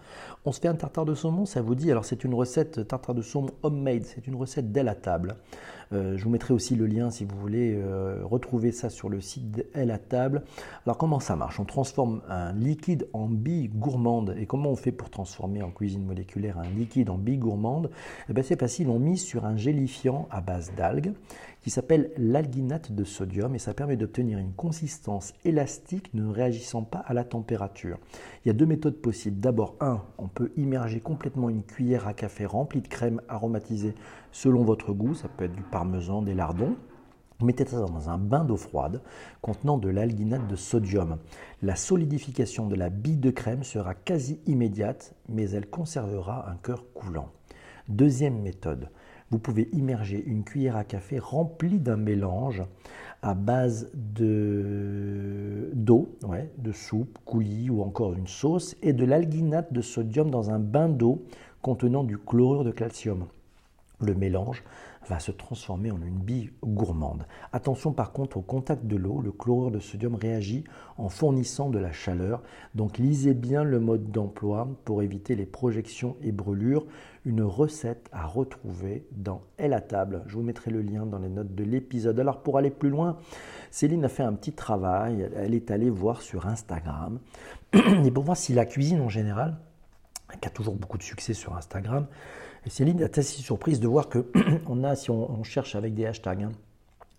On 0.44 0.52
se 0.52 0.60
fait 0.60 0.68
un 0.68 0.74
tartare 0.74 1.04
de 1.04 1.14
saumon, 1.14 1.46
ça 1.46 1.62
vous 1.62 1.74
dit 1.74 1.90
Alors 1.90 2.04
c'est 2.04 2.24
une 2.24 2.34
recette 2.34 2.86
tartare 2.86 3.14
de 3.14 3.22
saumon 3.22 3.50
homemade, 3.62 4.04
c'est 4.04 4.26
une 4.26 4.36
recette 4.36 4.72
dès 4.72 4.82
la 4.82 4.94
table. 4.94 5.36
je 5.92 6.22
vous 6.22 6.30
mettrai 6.30 6.54
aussi 6.54 6.74
le 6.76 6.86
lien 6.86 7.10
si 7.10 7.24
vous 7.24 7.36
voulez 7.38 7.80
retrouver 8.22 8.72
ça 8.72 8.90
sur 8.90 9.08
le 9.08 9.20
site 9.20 9.50
d'Elle 9.50 9.90
à 9.90 9.98
table. 9.98 10.42
Alors 10.84 10.98
comment 10.98 11.20
ça 11.20 11.36
marche? 11.36 11.60
On 11.60 11.64
transforme 11.64 12.22
un 12.28 12.52
liquide 12.52 13.08
en 13.12 13.26
bille 13.28 13.68
gourmande. 13.68 14.34
Et 14.38 14.46
comment 14.46 14.70
on 14.70 14.76
fait 14.76 14.92
pour 14.92 15.10
transformer 15.10 15.62
en 15.62 15.70
cuisine 15.70 16.04
moléculaire 16.04 16.58
un 16.58 16.68
liquide 16.68 17.10
en 17.10 17.18
bille 17.18 17.38
gourmande 17.38 17.90
eh 18.28 18.32
ben, 18.32 18.42
C'est 18.42 18.58
facile, 18.58 18.88
on 18.88 18.98
mise 18.98 19.22
sur 19.22 19.44
un 19.44 19.56
gélifiant 19.56 20.28
à 20.30 20.40
base 20.40 20.72
d'algues 20.76 21.12
qui 21.66 21.70
s'appelle 21.70 22.12
l'alginate 22.16 22.92
de 22.92 23.02
sodium 23.02 23.56
et 23.56 23.58
ça 23.58 23.74
permet 23.74 23.96
d'obtenir 23.96 24.38
une 24.38 24.52
consistance 24.52 25.32
élastique 25.44 26.14
ne 26.14 26.24
réagissant 26.28 26.84
pas 26.84 27.00
à 27.00 27.12
la 27.12 27.24
température. 27.24 27.98
Il 28.44 28.48
y 28.48 28.50
a 28.52 28.54
deux 28.54 28.66
méthodes 28.66 28.98
D'abord, 29.26 29.76
un, 29.80 30.02
on 30.18 30.26
peut 30.26 30.50
immerger 30.56 31.00
complètement 31.00 31.48
une 31.48 31.62
cuillère 31.62 32.08
à 32.08 32.14
café 32.14 32.44
remplie 32.44 32.80
de 32.80 32.88
crème 32.88 33.20
aromatisée 33.28 33.94
selon 34.32 34.64
votre 34.64 34.92
goût, 34.92 35.14
ça 35.14 35.28
peut 35.28 35.44
être 35.44 35.54
du 35.54 35.62
parmesan, 35.62 36.22
des 36.22 36.34
lardons. 36.34 36.76
Mettez 37.40 37.66
ça 37.66 37.80
dans 37.80 38.08
un 38.08 38.18
bain 38.18 38.44
d'eau 38.44 38.56
froide 38.56 39.02
contenant 39.42 39.78
de 39.78 39.90
l'alginate 39.90 40.48
de 40.48 40.56
sodium. 40.56 41.18
La 41.62 41.76
solidification 41.76 42.66
de 42.66 42.74
la 42.74 42.88
bille 42.88 43.18
de 43.18 43.30
crème 43.30 43.62
sera 43.62 43.94
quasi 43.94 44.40
immédiate, 44.46 45.14
mais 45.28 45.50
elle 45.50 45.68
conservera 45.68 46.50
un 46.50 46.56
cœur 46.56 46.84
coulant. 46.92 47.30
Deuxième 47.88 48.40
méthode, 48.40 48.88
vous 49.30 49.38
pouvez 49.38 49.68
immerger 49.72 50.22
une 50.24 50.44
cuillère 50.44 50.76
à 50.76 50.84
café 50.84 51.18
remplie 51.18 51.78
d'un 51.78 51.96
mélange 51.96 52.62
à 53.22 53.34
base 53.34 53.90
d'eau, 53.94 56.08
de 56.58 56.72
soupe, 56.72 57.18
coulis 57.24 57.70
ou 57.70 57.82
encore 57.82 58.14
une 58.14 58.26
sauce, 58.26 58.76
et 58.82 58.92
de 58.92 59.04
l'alginate 59.04 59.72
de 59.72 59.80
sodium 59.80 60.30
dans 60.30 60.50
un 60.50 60.58
bain 60.58 60.88
d'eau 60.88 61.24
contenant 61.62 62.04
du 62.04 62.18
chlorure 62.18 62.64
de 62.64 62.70
calcium. 62.70 63.26
Le 64.00 64.14
mélange 64.14 64.62
va 65.08 65.18
se 65.18 65.30
transformer 65.30 65.90
en 65.90 66.02
une 66.02 66.18
bille 66.18 66.52
gourmande. 66.64 67.26
Attention 67.52 67.92
par 67.92 68.12
contre 68.12 68.36
au 68.36 68.42
contact 68.42 68.86
de 68.86 68.96
l'eau, 68.96 69.20
le 69.20 69.32
chlorure 69.32 69.70
de 69.70 69.78
sodium 69.78 70.14
réagit 70.14 70.64
en 70.98 71.08
fournissant 71.08 71.70
de 71.70 71.78
la 71.78 71.92
chaleur, 71.92 72.42
donc 72.74 72.98
lisez 72.98 73.34
bien 73.34 73.64
le 73.64 73.80
mode 73.80 74.10
d'emploi 74.10 74.68
pour 74.84 75.02
éviter 75.02 75.36
les 75.36 75.46
projections 75.46 76.16
et 76.22 76.32
brûlures. 76.32 76.86
Une 77.24 77.42
recette 77.42 78.08
à 78.12 78.24
retrouver 78.24 79.04
dans 79.10 79.42
Elle 79.56 79.72
à 79.72 79.80
table. 79.80 80.22
Je 80.26 80.36
vous 80.36 80.42
mettrai 80.42 80.70
le 80.70 80.80
lien 80.80 81.06
dans 81.06 81.18
les 81.18 81.28
notes 81.28 81.54
de 81.56 81.64
l'épisode. 81.64 82.20
Alors 82.20 82.42
pour 82.42 82.56
aller 82.56 82.70
plus 82.70 82.88
loin, 82.88 83.16
Céline 83.70 84.04
a 84.04 84.08
fait 84.08 84.22
un 84.22 84.32
petit 84.32 84.52
travail, 84.52 85.28
elle 85.36 85.54
est 85.54 85.70
allée 85.70 85.90
voir 85.90 86.22
sur 86.22 86.46
Instagram, 86.46 87.18
et 87.72 88.10
pour 88.10 88.24
voir 88.24 88.36
si 88.36 88.54
la 88.54 88.64
cuisine 88.64 89.00
en 89.00 89.08
général, 89.08 89.58
qui 90.40 90.48
a 90.48 90.50
toujours 90.50 90.74
beaucoup 90.74 90.98
de 90.98 91.02
succès 91.02 91.34
sur 91.34 91.56
Instagram, 91.56 92.06
et 92.66 92.70
Céline 92.70 93.00
est 93.00 93.16
assez 93.16 93.40
surprise 93.42 93.78
de 93.78 93.86
voir 93.86 94.08
que 94.08 94.26
on 94.66 94.82
a, 94.82 94.96
si 94.96 95.10
on, 95.10 95.44
cherche 95.44 95.76
avec 95.76 95.94
des 95.94 96.04
hashtags, 96.04 96.42
hein, 96.42 96.52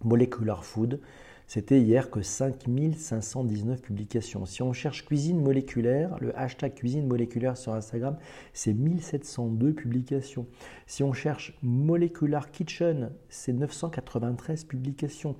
molecular 0.04 0.66
food, 0.66 1.00
c'était 1.48 1.80
hier 1.80 2.12
que 2.12 2.22
5519 2.22 3.82
publications. 3.82 4.46
Si 4.46 4.62
on 4.62 4.74
cherche 4.74 5.06
cuisine 5.06 5.42
moléculaire, 5.42 6.18
le 6.20 6.38
hashtag 6.38 6.74
cuisine 6.74 7.08
moléculaire 7.08 7.56
sur 7.56 7.74
Instagram, 7.74 8.18
c'est 8.52 8.74
1702 8.74 9.72
publications. 9.72 10.46
Si 10.86 11.04
on 11.04 11.14
cherche 11.14 11.58
molecular 11.64 12.52
kitchen, 12.52 13.12
c'est 13.30 13.54
993 13.54 14.66
publications. 14.66 15.38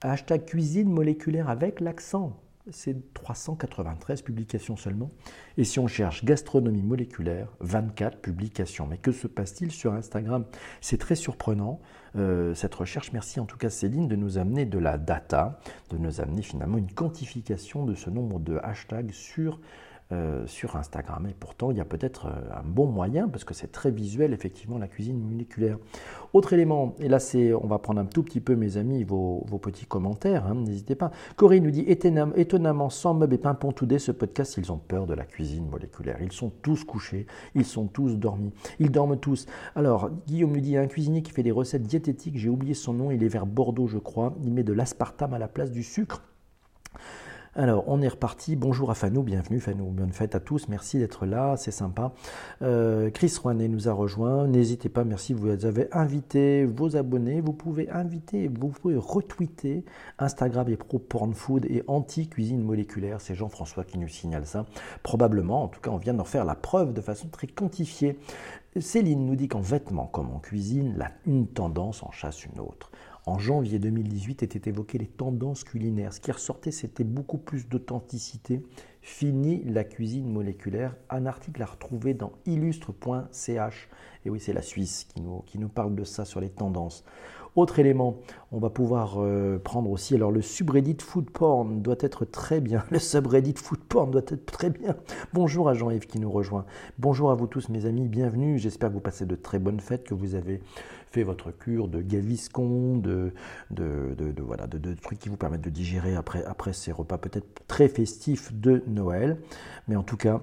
Hashtag 0.00 0.44
cuisine 0.44 0.90
moléculaire 0.90 1.48
avec 1.48 1.80
l'accent, 1.80 2.36
c'est 2.70 3.12
393 3.12 4.22
publications 4.22 4.76
seulement. 4.76 5.10
Et 5.58 5.64
si 5.64 5.78
on 5.78 5.86
cherche 5.86 6.24
gastronomie 6.24 6.82
moléculaire, 6.82 7.48
24 7.60 8.18
publications. 8.18 8.86
Mais 8.86 8.96
que 8.96 9.12
se 9.12 9.26
passe-t-il 9.26 9.70
sur 9.70 9.92
Instagram? 9.92 10.44
C'est 10.80 10.98
très 10.98 11.14
surprenant, 11.14 11.80
euh, 12.16 12.54
cette 12.54 12.74
recherche. 12.74 13.12
Merci 13.12 13.38
en 13.40 13.44
tout 13.44 13.58
cas 13.58 13.70
Céline 13.70 14.08
de 14.08 14.16
nous 14.16 14.38
amener 14.38 14.64
de 14.64 14.78
la 14.78 14.96
data, 14.96 15.60
de 15.90 15.98
nous 15.98 16.20
amener 16.20 16.42
finalement 16.42 16.78
une 16.78 16.90
quantification 16.90 17.84
de 17.84 17.94
ce 17.94 18.08
nombre 18.08 18.40
de 18.40 18.58
hashtags 18.62 19.12
sur 19.12 19.60
euh, 20.12 20.46
sur 20.46 20.76
Instagram. 20.76 21.26
Et 21.30 21.32
pourtant, 21.32 21.70
il 21.70 21.78
y 21.78 21.80
a 21.80 21.84
peut-être 21.86 22.26
euh, 22.26 22.60
un 22.60 22.62
bon 22.62 22.86
moyen, 22.86 23.26
parce 23.26 23.42
que 23.42 23.54
c'est 23.54 23.72
très 23.72 23.90
visuel, 23.90 24.34
effectivement, 24.34 24.76
la 24.76 24.86
cuisine 24.86 25.18
moléculaire. 25.18 25.78
Autre 26.34 26.52
élément, 26.52 26.94
et 26.98 27.08
là, 27.08 27.18
c'est, 27.18 27.54
on 27.54 27.66
va 27.66 27.78
prendre 27.78 28.00
un 28.00 28.04
tout 28.04 28.22
petit 28.22 28.40
peu, 28.40 28.54
mes 28.54 28.76
amis, 28.76 29.02
vos, 29.02 29.40
petits 29.62 29.86
commentaires, 29.86 30.46
hein, 30.46 30.56
n'hésitez 30.56 30.94
pas. 30.94 31.10
Corinne 31.36 31.64
nous 31.64 31.70
dit 31.70 31.86
étonnamment, 31.88 32.90
sans 32.90 33.14
meubles 33.14 33.32
et 33.32 33.38
pain 33.38 33.54
today, 33.54 33.98
ce 33.98 34.12
podcast, 34.12 34.58
ils 34.58 34.70
ont 34.70 34.76
peur 34.76 35.06
de 35.06 35.14
la 35.14 35.24
cuisine 35.24 35.66
moléculaire. 35.70 36.18
Ils 36.20 36.32
sont 36.32 36.50
tous 36.50 36.84
couchés, 36.84 37.26
ils 37.54 37.64
sont 37.64 37.86
tous 37.86 38.18
dormis, 38.18 38.52
ils 38.80 38.90
dorment 38.90 39.16
tous. 39.16 39.46
Alors, 39.74 40.10
Guillaume 40.26 40.52
nous 40.52 40.60
dit 40.60 40.76
un 40.76 40.86
cuisinier 40.86 41.22
qui 41.22 41.32
fait 41.32 41.42
des 41.42 41.50
recettes 41.50 41.84
diététiques, 41.84 42.36
j'ai 42.36 42.50
oublié 42.50 42.74
son 42.74 42.92
nom, 42.92 43.10
il 43.10 43.24
est 43.24 43.28
vers 43.28 43.46
Bordeaux, 43.46 43.86
je 43.86 43.98
crois, 43.98 44.34
il 44.42 44.52
met 44.52 44.64
de 44.64 44.74
l'aspartame 44.74 45.32
à 45.32 45.38
la 45.38 45.48
place 45.48 45.70
du 45.70 45.82
sucre. 45.82 46.22
Alors, 47.56 47.84
on 47.86 48.02
est 48.02 48.08
reparti. 48.08 48.56
Bonjour 48.56 48.90
à 48.90 48.94
Fanou, 48.94 49.22
bienvenue 49.22 49.60
Fanou, 49.60 49.84
bonne 49.84 50.10
fête 50.10 50.34
à 50.34 50.40
tous, 50.40 50.66
merci 50.68 50.98
d'être 50.98 51.24
là, 51.24 51.56
c'est 51.56 51.70
sympa. 51.70 52.12
Euh, 52.62 53.10
Chris 53.10 53.32
Rouanet 53.40 53.68
nous 53.68 53.88
a 53.88 53.92
rejoint, 53.92 54.48
n'hésitez 54.48 54.88
pas, 54.88 55.04
merci, 55.04 55.34
vous 55.34 55.64
avez 55.64 55.86
invité 55.92 56.64
vos 56.64 56.96
abonnés, 56.96 57.40
vous 57.40 57.52
pouvez 57.52 57.88
inviter, 57.90 58.48
vous 58.48 58.70
pouvez 58.70 58.96
retweeter 58.96 59.84
Instagram 60.18 60.68
et 60.68 60.76
Pro 60.76 60.98
Porn 60.98 61.32
Food 61.32 61.64
et 61.66 61.84
Anti-Cuisine 61.86 62.60
Moléculaire, 62.60 63.20
c'est 63.20 63.36
Jean-François 63.36 63.84
qui 63.84 63.98
nous 63.98 64.08
signale 64.08 64.46
ça. 64.46 64.66
Probablement, 65.04 65.62
en 65.62 65.68
tout 65.68 65.80
cas, 65.80 65.92
on 65.92 65.98
vient 65.98 66.14
d'en 66.14 66.24
faire 66.24 66.44
la 66.44 66.56
preuve 66.56 66.92
de 66.92 67.00
façon 67.00 67.28
très 67.28 67.46
quantifiée. 67.46 68.18
Céline 68.80 69.24
nous 69.24 69.36
dit 69.36 69.46
qu'en 69.46 69.60
vêtements 69.60 70.06
comme 70.06 70.32
en 70.32 70.40
cuisine, 70.40 70.96
une 71.24 71.46
tendance 71.46 72.02
en 72.02 72.10
chasse 72.10 72.44
une 72.46 72.58
autre. 72.58 72.90
En 73.26 73.38
janvier 73.38 73.78
2018 73.78 74.42
étaient 74.42 74.68
évoquées 74.68 74.98
les 74.98 75.06
tendances 75.06 75.64
culinaires. 75.64 76.12
Ce 76.12 76.20
qui 76.20 76.30
ressortait, 76.30 76.70
c'était 76.70 77.04
beaucoup 77.04 77.38
plus 77.38 77.66
d'authenticité. 77.68 78.62
Fini 79.00 79.64
la 79.64 79.82
cuisine 79.82 80.30
moléculaire. 80.30 80.94
Un 81.08 81.24
article 81.24 81.62
à 81.62 81.66
retrouver 81.66 82.12
dans 82.12 82.32
illustre.ch. 82.44 83.88
Et 84.26 84.30
oui, 84.30 84.40
c'est 84.40 84.52
la 84.52 84.60
Suisse 84.60 85.04
qui 85.04 85.22
nous, 85.22 85.40
qui 85.46 85.58
nous 85.58 85.70
parle 85.70 85.94
de 85.94 86.04
ça 86.04 86.26
sur 86.26 86.40
les 86.40 86.50
tendances. 86.50 87.02
Autre 87.56 87.78
élément, 87.78 88.16
on 88.50 88.58
va 88.58 88.68
pouvoir 88.68 89.18
euh, 89.18 89.58
prendre 89.58 89.88
aussi, 89.88 90.16
alors 90.16 90.32
le 90.32 90.42
subreddit 90.42 90.96
food 91.00 91.30
porn 91.30 91.82
doit 91.82 91.94
être 92.00 92.24
très 92.24 92.60
bien, 92.60 92.82
le 92.90 92.98
subreddit 92.98 93.54
food 93.56 93.78
porn 93.78 94.10
doit 94.10 94.22
être 94.26 94.44
très 94.44 94.70
bien. 94.70 94.96
Bonjour 95.32 95.68
à 95.68 95.74
Jean-Yves 95.74 96.08
qui 96.08 96.18
nous 96.18 96.32
rejoint. 96.32 96.66
Bonjour 96.98 97.30
à 97.30 97.36
vous 97.36 97.46
tous 97.46 97.68
mes 97.68 97.86
amis, 97.86 98.08
bienvenue. 98.08 98.58
J'espère 98.58 98.88
que 98.88 98.94
vous 98.94 99.00
passez 99.00 99.24
de 99.24 99.36
très 99.36 99.60
bonnes 99.60 99.78
fêtes, 99.78 100.02
que 100.02 100.14
vous 100.14 100.34
avez 100.34 100.62
fait 101.06 101.22
votre 101.22 101.52
cure 101.52 101.86
de 101.86 102.02
gaviscon, 102.02 102.96
de, 102.96 103.32
de, 103.70 104.34
voilà, 104.42 104.66
de, 104.66 104.94
trucs 104.94 105.20
qui 105.20 105.28
vous 105.28 105.36
permettent 105.36 105.60
de 105.60 105.70
digérer 105.70 106.16
après 106.16 106.72
ces 106.72 106.90
repas 106.90 107.18
peut-être 107.18 107.62
très 107.68 107.86
festifs 107.86 108.52
de 108.52 108.82
Noël. 108.88 109.38
Mais 109.86 109.94
en 109.94 110.02
tout 110.02 110.16
cas, 110.16 110.40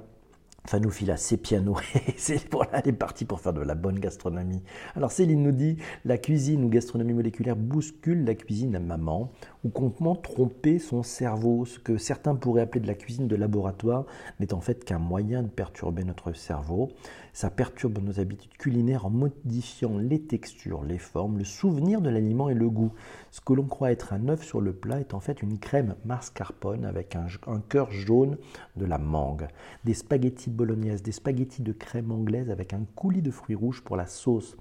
Fanoufila, 0.66 1.18
c'est 1.18 1.38
piano. 1.38 1.76
c'est 2.18 2.52
voilà, 2.52 2.80
elle 2.80 2.90
est 2.90 2.94
partie 2.94 3.26
pour 3.26 3.42
faire 3.42 3.54
de 3.54 3.62
la 3.62 3.76
bonne 3.76 4.00
gastronomie. 4.00 4.62
Alors 4.96 5.12
Céline 5.12 5.42
nous 5.42 5.52
dit 5.52 5.78
la 6.06 6.18
cuisine 6.18 6.64
ou 6.64 6.70
gastronomie 6.70 7.14
moléculaire 7.14 7.56
bouscule 7.56 8.24
la 8.26 8.36
cuisine 8.36 8.76
à 8.76 8.80
maman 8.80 9.32
ou 9.64 9.70
complètement 9.70 10.16
tromper 10.16 10.80
son 10.80 11.04
cerveau. 11.04 11.66
Ce 11.66 11.80
que 11.80 11.98
certains 11.98 12.36
pourraient 12.36 12.62
appeler 12.62 12.82
de 12.82 12.88
la 12.88 12.96
cuisine 12.96 13.28
de 13.28 13.36
laboratoire 13.36 14.06
n'est 14.40 14.54
en 14.54 14.62
fait 14.62 14.84
qu'un 14.84 15.00
moyen 15.00 15.44
de 15.44 15.48
perturber 15.48 16.04
notre 16.04 16.34
cerveau. 16.34 16.90
Ça 17.34 17.50
perturbe 17.50 18.00
nos 18.00 18.20
habitudes 18.20 18.58
culinaires 18.58 19.06
en 19.06 19.10
modifiant 19.10 19.98
les 19.98 20.22
textures, 20.22 20.84
les 20.84 20.98
formes, 20.98 21.38
le 21.38 21.46
souvenir 21.46 22.02
de 22.02 22.10
l'aliment 22.10 22.50
et 22.50 22.54
le 22.54 22.70
goût. 22.70 22.92
Ce 23.30 23.40
que 23.40 23.54
l'on 23.54 23.68
croit 23.68 23.92
être 23.92 24.14
un 24.14 24.28
œuf 24.28 24.44
sur 24.44 24.60
le 24.60 24.74
plat 24.74 25.00
est 25.00 25.14
en 25.14 25.22
fait 25.22 25.42
une 25.42 25.58
crème 25.58 25.96
mascarpone 26.04 26.84
avec 26.84 27.16
un, 27.16 27.28
cœur 27.70 27.92
jaune 27.92 28.38
de 28.76 28.86
la 28.86 28.98
mangue, 28.98 29.48
des 29.86 29.94
spaghettis 29.94 30.50
bolognaises, 30.50 31.04
des 31.04 31.14
spaghettis 31.14 31.62
de 31.62 31.72
crème 31.72 32.12
anglaise 32.12 32.50
avec 32.50 32.74
un 32.74 32.86
coulis 32.96 33.22
de 33.22 33.32
fruits 33.32 33.56
rouges 33.56 33.82
pour 33.82 33.96
la 33.96 34.08
sauce, 34.08 34.58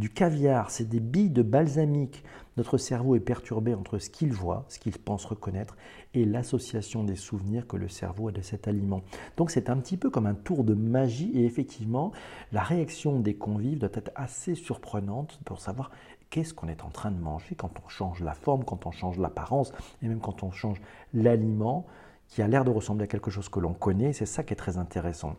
du 0.00 0.08
caviar, 0.08 0.70
c'est 0.70 0.88
des 0.88 0.98
billes 0.98 1.30
de 1.30 1.42
balsamique. 1.42 2.24
Notre 2.56 2.78
cerveau 2.78 3.16
est 3.16 3.20
perturbé 3.20 3.74
entre 3.74 3.98
ce 3.98 4.08
qu'il 4.08 4.32
voit, 4.32 4.64
ce 4.68 4.78
qu'il 4.78 4.98
pense 4.98 5.26
reconnaître, 5.26 5.76
et 6.14 6.24
l'association 6.24 7.04
des 7.04 7.16
souvenirs 7.16 7.66
que 7.66 7.76
le 7.76 7.86
cerveau 7.86 8.28
a 8.28 8.32
de 8.32 8.40
cet 8.40 8.66
aliment. 8.66 9.02
Donc 9.36 9.50
c'est 9.50 9.68
un 9.68 9.76
petit 9.76 9.98
peu 9.98 10.08
comme 10.08 10.26
un 10.26 10.34
tour 10.34 10.64
de 10.64 10.72
magie, 10.72 11.30
et 11.34 11.44
effectivement, 11.44 12.12
la 12.50 12.62
réaction 12.62 13.20
des 13.20 13.34
convives 13.34 13.78
doit 13.78 13.90
être 13.92 14.10
assez 14.16 14.54
surprenante 14.54 15.38
pour 15.44 15.60
savoir 15.60 15.90
qu'est-ce 16.30 16.54
qu'on 16.54 16.68
est 16.68 16.82
en 16.82 16.90
train 16.90 17.10
de 17.10 17.20
manger 17.20 17.54
quand 17.54 17.72
on 17.84 17.88
change 17.88 18.20
la 18.20 18.34
forme, 18.34 18.64
quand 18.64 18.86
on 18.86 18.92
change 18.92 19.18
l'apparence, 19.18 19.72
et 20.02 20.08
même 20.08 20.20
quand 20.20 20.42
on 20.42 20.50
change 20.50 20.80
l'aliment 21.12 21.86
qui 22.26 22.40
a 22.40 22.48
l'air 22.48 22.64
de 22.64 22.70
ressembler 22.70 23.04
à 23.04 23.06
quelque 23.06 23.30
chose 23.30 23.50
que 23.50 23.60
l'on 23.60 23.74
connaît. 23.74 24.14
C'est 24.14 24.24
ça 24.24 24.44
qui 24.44 24.54
est 24.54 24.56
très 24.56 24.78
intéressant. 24.78 25.36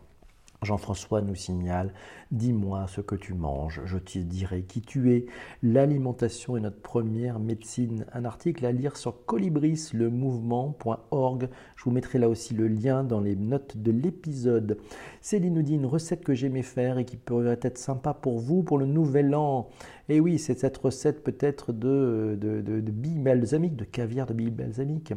Jean-François 0.62 1.22
nous 1.22 1.34
signale 1.34 1.92
Dis-moi 2.30 2.86
ce 2.88 3.00
que 3.02 3.14
tu 3.14 3.34
manges, 3.34 3.82
je 3.84 3.98
te 3.98 4.18
dirai 4.18 4.62
qui 4.62 4.80
tu 4.80 5.12
es. 5.12 5.26
L'alimentation 5.62 6.56
est 6.56 6.60
notre 6.60 6.80
première 6.80 7.38
médecine. 7.38 8.06
Un 8.12 8.24
article 8.24 8.64
à 8.64 8.72
lire 8.72 8.96
sur 8.96 9.26
colibrislemouvement.org. 9.26 11.50
Je 11.76 11.84
vous 11.84 11.90
mettrai 11.90 12.18
là 12.18 12.30
aussi 12.30 12.54
le 12.54 12.68
lien 12.68 13.04
dans 13.04 13.20
les 13.20 13.36
notes 13.36 13.76
de 13.76 13.90
l'épisode. 13.90 14.78
Céline 15.20 15.52
nous 15.54 15.62
dit 15.62 15.74
une 15.74 15.84
recette 15.84 16.24
que 16.24 16.32
j'aimais 16.32 16.62
faire 16.62 16.96
et 16.98 17.04
qui 17.04 17.16
pourrait 17.16 17.60
être 17.60 17.76
sympa 17.76 18.14
pour 18.14 18.38
vous 18.38 18.62
pour 18.62 18.78
le 18.78 18.86
nouvel 18.86 19.34
an. 19.34 19.68
Et 20.12 20.20
oui, 20.20 20.38
c'est 20.38 20.58
cette 20.58 20.76
recette 20.76 21.24
peut-être 21.24 21.72
de, 21.72 22.36
de, 22.38 22.60
de, 22.60 22.90
billes 22.90 23.18
balsamiques, 23.18 23.76
de 23.76 23.84
caviar 23.84 24.26
de 24.26 24.34
billes 24.34 24.50
balsamiques. 24.50 25.14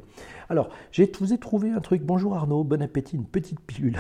Alors, 0.48 0.70
je 0.94 1.04
vous 1.20 1.34
ai 1.34 1.38
trouvé 1.38 1.70
un 1.70 1.82
truc. 1.82 2.02
Bonjour 2.02 2.34
Arnaud, 2.34 2.64
bon 2.64 2.82
appétit, 2.82 3.18
une 3.18 3.26
petite 3.26 3.60
pilule. 3.60 4.00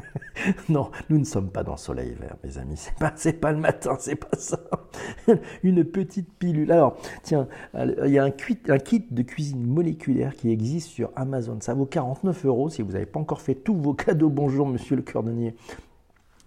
non, 0.70 0.90
nous 1.10 1.18
ne 1.18 1.24
sommes 1.24 1.50
pas 1.50 1.62
dans 1.62 1.72
le 1.72 1.78
soleil 1.78 2.14
vert, 2.18 2.38
mes 2.42 2.56
amis. 2.56 2.78
C'est 2.78 3.38
pas, 3.38 3.48
pas 3.48 3.52
le 3.52 3.58
matin, 3.58 3.96
c'est 4.00 4.16
pas 4.16 4.34
ça. 4.38 4.58
une 5.62 5.84
petite 5.84 6.32
pilule. 6.38 6.72
Alors, 6.72 6.96
tiens, 7.22 7.46
il 7.74 8.10
y 8.10 8.18
a 8.18 8.24
un, 8.24 8.32
un 8.68 8.78
kit 8.78 9.06
de 9.10 9.22
cuisine 9.22 9.66
moléculaire 9.66 10.34
qui 10.36 10.48
existe 10.48 10.88
sur 10.88 11.10
Amazon. 11.16 11.58
Ça 11.60 11.74
vaut 11.74 11.84
49 11.84 12.46
euros 12.46 12.70
si 12.70 12.80
vous 12.80 12.92
n'avez 12.92 13.04
pas 13.04 13.20
encore 13.20 13.42
fait 13.42 13.56
tous 13.56 13.76
vos 13.76 13.92
cadeaux. 13.92 14.30
Bonjour, 14.30 14.66
monsieur 14.66 14.96
le 14.96 15.02
cordonnier. 15.02 15.54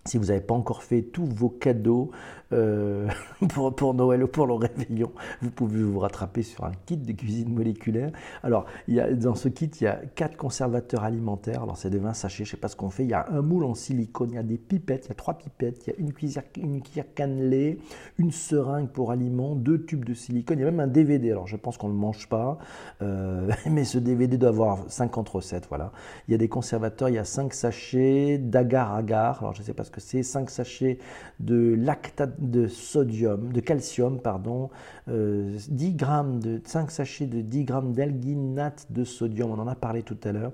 Si 0.08 0.18
vous 0.18 0.26
n'avez 0.26 0.42
pas 0.42 0.54
encore 0.54 0.84
fait 0.84 1.02
tous 1.02 1.26
vos 1.26 1.50
cadeaux 1.50 2.12
euh, 2.54 3.08
pour, 3.50 3.94
Noël 3.94 4.24
ou 4.24 4.28
pour 4.28 4.48
le 4.48 4.54
réveillon, 4.54 5.12
vous 5.42 5.52
pouvez 5.52 5.82
vous 5.82 6.00
rattraper 6.00 6.44
sur 6.44 6.64
un 6.64 6.72
kit 6.86 6.98
de 6.98 7.12
cuisine 7.12 7.54
moléculaire. 7.54 8.12
Alors, 8.44 8.66
il 8.88 8.96
y 8.96 9.00
a, 9.00 9.14
dans 9.14 9.36
ce 9.36 9.50
kit, 9.50 9.66
il 9.66 9.84
y 9.84 9.88
a 9.88 10.00
quatre 10.16 10.38
conservateurs 10.38 11.04
alimentaires. 11.04 11.64
Alors, 11.64 11.78
c'est 11.78 11.90
des 11.90 11.98
20 11.98 12.14
sachets, 12.14 12.46
je 12.46 12.50
ne 12.50 12.52
sais 12.52 12.58
pas 12.58 12.68
ce 12.68 12.76
qu'on 12.76 12.90
fait. 12.90 13.04
Il 13.04 13.10
y 13.10 13.14
a 13.14 13.28
un 13.30 13.42
moule 13.42 13.66
en 13.66 13.74
silicone, 13.74 14.30
il 14.32 14.36
y 14.36 14.40
a 14.40 14.44
des 14.44 14.58
pipettes, 14.58 15.06
il 15.06 15.10
y 15.10 15.12
a 15.12 15.16
trois 15.16 15.36
pipettes, 15.36 15.88
il 15.88 15.94
y 15.94 15.96
a 15.96 16.00
une 16.00 16.14
cuillère, 16.14 17.14
cannelée, 17.16 17.80
une 18.18 18.32
seringue 18.32 18.90
pour 18.90 19.12
aliments, 19.12 19.56
deux 19.56 19.84
tubes 19.84 20.06
de 20.06 20.14
silicone. 20.14 20.60
Il 20.60 20.62
y 20.62 20.68
a 20.68 20.72
même 20.72 20.80
un 20.80 20.88
DVD. 20.88 21.32
Alors, 21.32 21.48
je 21.48 21.58
pense 21.58 21.78
qu'on 21.78 21.88
ne 21.88 21.94
le 21.94 22.00
mange 22.00 22.28
pas, 22.30 22.58
euh, 23.02 23.52
mais 23.70 23.84
ce 23.84 23.98
DVD 23.98 24.38
doit 24.38 24.50
avoir 24.50 24.80
50 24.88 25.28
recettes. 25.30 25.68
Voilà. 25.70 25.92
Il 26.28 26.32
y 26.32 26.36
a 26.36 26.38
des 26.38 26.50
conservateurs, 26.50 27.10
il 27.10 27.16
y 27.16 27.20
a 27.20 27.26
5 27.26 27.54
sachets 27.54 28.38
d'agar-agar. 28.38 29.40
Alors, 29.42 29.54
je 29.54 29.62
ne 29.62 29.66
sais 29.66 29.74
pas 29.74 29.84
ce 29.84 29.92
que 29.92 30.02
c'est. 30.02 30.24
5 30.24 30.50
sachets 30.50 31.00
de 31.40 31.76
lactate 31.78 32.37
de 32.38 32.68
sodium, 32.68 33.52
de 33.52 33.60
calcium, 33.60 34.20
pardon, 34.20 34.70
10 35.08 35.12
euh, 35.14 35.58
grammes 35.96 36.40
de 36.40 36.62
5 36.64 36.92
sachets 36.92 37.26
de 37.26 37.42
10 37.42 37.64
grammes 37.64 37.94
d'alginate 37.94 38.88
de 38.90 39.04
sodium, 39.04 39.52
on 39.52 39.60
en 39.60 39.68
a 39.68 39.76
parlé 39.76 40.04
tout 40.04 40.18
à 40.24 40.32
l'heure, 40.32 40.52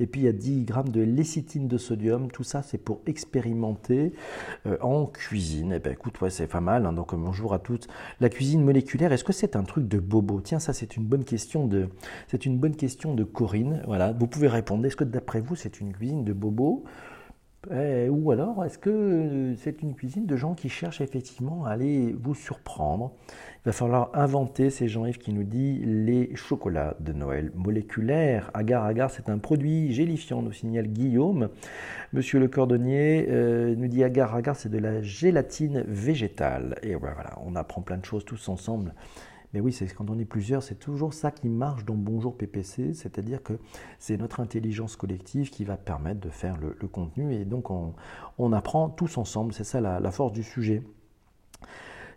et 0.00 0.06
puis 0.06 0.22
il 0.22 0.24
y 0.24 0.28
a 0.28 0.32
10 0.32 0.64
grammes 0.64 0.88
de 0.88 1.00
lécithine 1.00 1.68
de 1.68 1.78
sodium, 1.78 2.30
tout 2.30 2.44
ça 2.44 2.62
c'est 2.62 2.78
pour 2.78 3.00
expérimenter 3.06 4.12
euh, 4.66 4.76
en 4.80 5.06
cuisine. 5.06 5.72
Et 5.72 5.76
eh 5.76 5.78
ben 5.78 5.92
écoute, 5.92 6.18
c'est 6.28 6.46
pas 6.46 6.60
mal, 6.60 6.86
hein, 6.86 6.92
donc 6.92 7.14
bonjour 7.14 7.54
à 7.54 7.58
toutes. 7.58 7.88
La 8.20 8.28
cuisine 8.28 8.62
moléculaire, 8.62 9.12
est-ce 9.12 9.24
que 9.24 9.32
c'est 9.32 9.56
un 9.56 9.64
truc 9.64 9.88
de 9.88 9.98
bobo? 9.98 10.40
Tiens, 10.40 10.58
ça 10.58 10.72
c'est 10.72 10.96
une 10.96 11.04
bonne 11.04 11.24
question 11.24 11.66
de, 11.66 11.88
c'est 12.28 12.46
une 12.46 12.58
bonne 12.58 12.76
question 12.76 13.14
de 13.14 13.24
Corinne. 13.24 13.82
Voilà, 13.86 14.12
vous 14.12 14.26
pouvez 14.26 14.48
répondre. 14.48 14.84
Est-ce 14.86 14.96
que 14.96 15.04
d'après 15.04 15.40
vous 15.40 15.56
c'est 15.56 15.80
une 15.80 15.92
cuisine 15.92 16.24
de 16.24 16.32
bobo? 16.32 16.84
Eh, 17.72 18.08
ou 18.08 18.30
alors, 18.30 18.64
est-ce 18.64 18.78
que 18.78 18.90
euh, 18.90 19.54
c'est 19.56 19.82
une 19.82 19.94
cuisine 19.94 20.26
de 20.26 20.36
gens 20.36 20.54
qui 20.54 20.68
cherchent 20.68 21.00
effectivement 21.00 21.64
à 21.64 21.70
aller 21.70 22.14
vous 22.18 22.34
surprendre? 22.34 23.12
Il 23.64 23.66
va 23.66 23.72
falloir 23.72 24.10
inventer, 24.14 24.68
c'est 24.70 24.88
Jean-Yves 24.88 25.18
qui 25.18 25.32
nous 25.32 25.44
dit, 25.44 25.80
les 25.84 26.34
chocolats 26.36 26.96
de 27.00 27.12
Noël 27.12 27.50
moléculaires. 27.54 28.50
Agar 28.52 28.84
agar, 28.84 29.10
c'est 29.10 29.28
un 29.28 29.38
produit 29.38 29.92
gélifiant, 29.92 30.42
nous 30.42 30.52
signale 30.52 30.88
Guillaume. 30.88 31.48
Monsieur 32.12 32.38
le 32.38 32.48
cordonnier 32.48 33.26
euh, 33.30 33.74
nous 33.76 33.88
dit 33.88 34.04
agar 34.04 34.34
agar, 34.34 34.56
c'est 34.56 34.68
de 34.68 34.78
la 34.78 35.00
gélatine 35.02 35.84
végétale. 35.88 36.76
Et 36.82 36.94
voilà, 36.94 37.38
on 37.46 37.56
apprend 37.56 37.80
plein 37.80 37.96
de 37.96 38.04
choses 38.04 38.24
tous 38.24 38.48
ensemble. 38.48 38.94
Mais 39.54 39.60
oui, 39.60 39.72
c'est 39.72 39.86
quand 39.86 40.10
on 40.10 40.18
est 40.18 40.24
plusieurs, 40.24 40.64
c'est 40.64 40.74
toujours 40.74 41.14
ça 41.14 41.30
qui 41.30 41.48
marche 41.48 41.84
dans 41.84 41.94
Bonjour 41.94 42.36
PPC, 42.36 42.92
c'est-à-dire 42.92 43.40
que 43.40 43.54
c'est 44.00 44.16
notre 44.16 44.40
intelligence 44.40 44.96
collective 44.96 45.48
qui 45.48 45.64
va 45.64 45.76
permettre 45.76 46.18
de 46.18 46.28
faire 46.28 46.56
le, 46.58 46.74
contenu 46.88 47.32
et 47.32 47.44
donc 47.44 47.70
on, 47.70 48.52
apprend 48.52 48.88
tous 48.90 49.16
ensemble, 49.16 49.52
c'est 49.52 49.62
ça 49.62 49.80
la 49.80 50.10
force 50.10 50.32
du 50.32 50.42
sujet. 50.42 50.82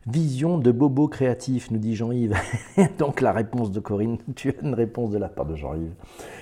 Vision 0.06 0.58
de 0.58 0.72
bobo 0.72 1.08
créatif, 1.08 1.72
nous 1.72 1.80
dit 1.80 1.96
Jean-Yves. 1.96 2.36
Donc 2.98 3.20
la 3.22 3.32
réponse 3.32 3.72
de 3.72 3.80
Corinne, 3.80 4.18
tu 4.36 4.50
as 4.50 4.62
une 4.62 4.74
réponse 4.74 5.12
de 5.12 5.18
la 5.18 5.28
part 5.28 5.46
de 5.46 5.56
Jean-Yves. 5.56 5.94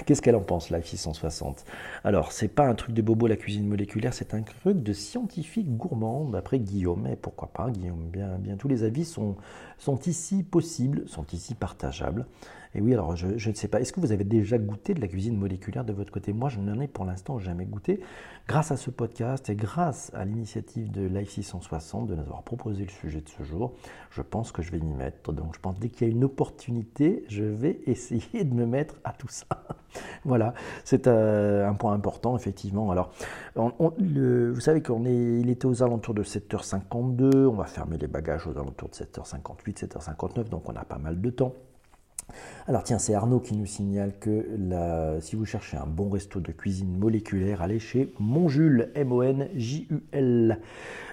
Qu'est-ce 0.05 0.21
qu'elle 0.21 0.35
en 0.35 0.41
pense, 0.41 0.69
Life 0.69 0.85
660 0.85 1.65
Alors, 2.03 2.31
c'est 2.31 2.47
pas 2.47 2.67
un 2.67 2.75
truc 2.75 2.93
de 2.93 3.01
bobo 3.01 3.27
la 3.27 3.37
cuisine 3.37 3.67
moléculaire, 3.67 4.13
c'est 4.13 4.33
un 4.33 4.41
truc 4.41 4.83
de 4.83 4.93
scientifique 4.93 5.75
gourmand, 5.77 6.25
d'après 6.25 6.59
Guillaume. 6.59 7.07
Et 7.07 7.15
pourquoi 7.15 7.47
pas, 7.47 7.71
Guillaume? 7.71 8.09
Bien, 8.11 8.55
tous 8.57 8.67
les 8.67 8.83
avis 8.83 9.05
sont 9.05 9.35
ici 10.05 10.43
possibles, 10.43 11.07
sont 11.07 11.25
ici 11.33 11.55
partageables. 11.55 12.25
Et 12.75 12.81
oui, 12.81 12.93
alors 12.93 13.15
je, 13.15 13.27
ne 13.27 13.55
sais 13.55 13.69
pas, 13.69 13.79
est-ce 13.79 13.93
que 13.93 14.01
vous 14.01 14.11
avez 14.11 14.25
déjà 14.25 14.57
goûté 14.57 14.93
de 14.93 14.99
la 14.99 15.07
cuisine 15.07 15.37
moléculaire 15.37 15.85
de 15.85 15.93
votre 15.93 16.11
côté? 16.11 16.33
Moi, 16.33 16.49
je 16.49 16.59
n'en 16.59 16.77
ai 16.81 16.89
pour 16.89 17.05
l'instant 17.05 17.39
jamais 17.39 17.63
goûté. 17.63 18.01
Grâce 18.49 18.69
à 18.71 18.75
ce 18.75 18.89
podcast 18.89 19.49
et 19.49 19.55
grâce 19.55 20.11
à 20.13 20.25
l'initiative 20.25 20.91
de 20.91 21.07
Life 21.07 21.29
660 21.29 22.07
de 22.07 22.15
nous 22.15 22.21
avoir 22.21 22.43
proposé 22.43 22.83
le 22.83 22.89
sujet 22.89 23.21
de 23.21 23.29
ce 23.29 23.43
jour, 23.43 23.73
je 24.11 24.21
pense 24.21 24.51
que 24.51 24.61
je 24.61 24.71
vais 24.71 24.79
m'y 24.79 24.93
mettre. 24.93 25.31
Donc 25.31 25.55
je 25.55 25.59
pense 25.61 25.79
dès 25.79 25.87
qu'il 25.87 26.05
y 26.05 26.11
a 26.11 26.13
une 26.13 26.25
opportunité, 26.25 27.23
je 27.29 27.45
vais 27.45 27.79
essayer 27.85 28.43
de 28.43 28.53
me 28.53 28.65
mettre 28.65 28.95
à 29.05 29.13
tout 29.13 29.29
ça. 29.29 29.45
voilà, 30.25 30.53
c'est 30.83 31.07
euh, 31.07 31.65
un 31.65 31.75
point 31.75 31.93
important, 31.93 32.35
effectivement. 32.35 32.91
Alors, 32.91 33.13
vous 33.55 34.59
savez 34.59 34.81
qu'il 34.81 35.49
était 35.49 35.65
aux 35.65 35.81
alentours 35.81 36.13
de 36.13 36.23
7h52, 36.23 37.45
on 37.45 37.53
va 37.53 37.65
fermer 37.65 37.97
les 37.97 38.07
bagages 38.07 38.45
aux 38.47 38.57
alentours 38.57 38.89
de 38.89 38.95
7h58, 38.95 39.87
7h59, 39.87 40.49
donc 40.49 40.67
on 40.67 40.75
a 40.75 40.83
pas 40.83 40.97
mal 40.97 41.21
de 41.21 41.29
temps. 41.29 41.53
Alors 42.67 42.83
tiens, 42.83 42.97
c'est 42.97 43.13
Arnaud 43.13 43.39
qui 43.39 43.55
nous 43.55 43.67
signale 43.67 44.13
que 44.19 44.47
si 45.21 45.35
vous 45.35 45.45
cherchez 45.45 45.77
un 45.77 45.85
bon 45.85 46.09
resto 46.09 46.39
de 46.39 46.51
cuisine 46.51 46.97
moléculaire, 46.97 47.61
allez 47.61 47.77
chez 47.79 48.11
Monjul. 48.19 48.91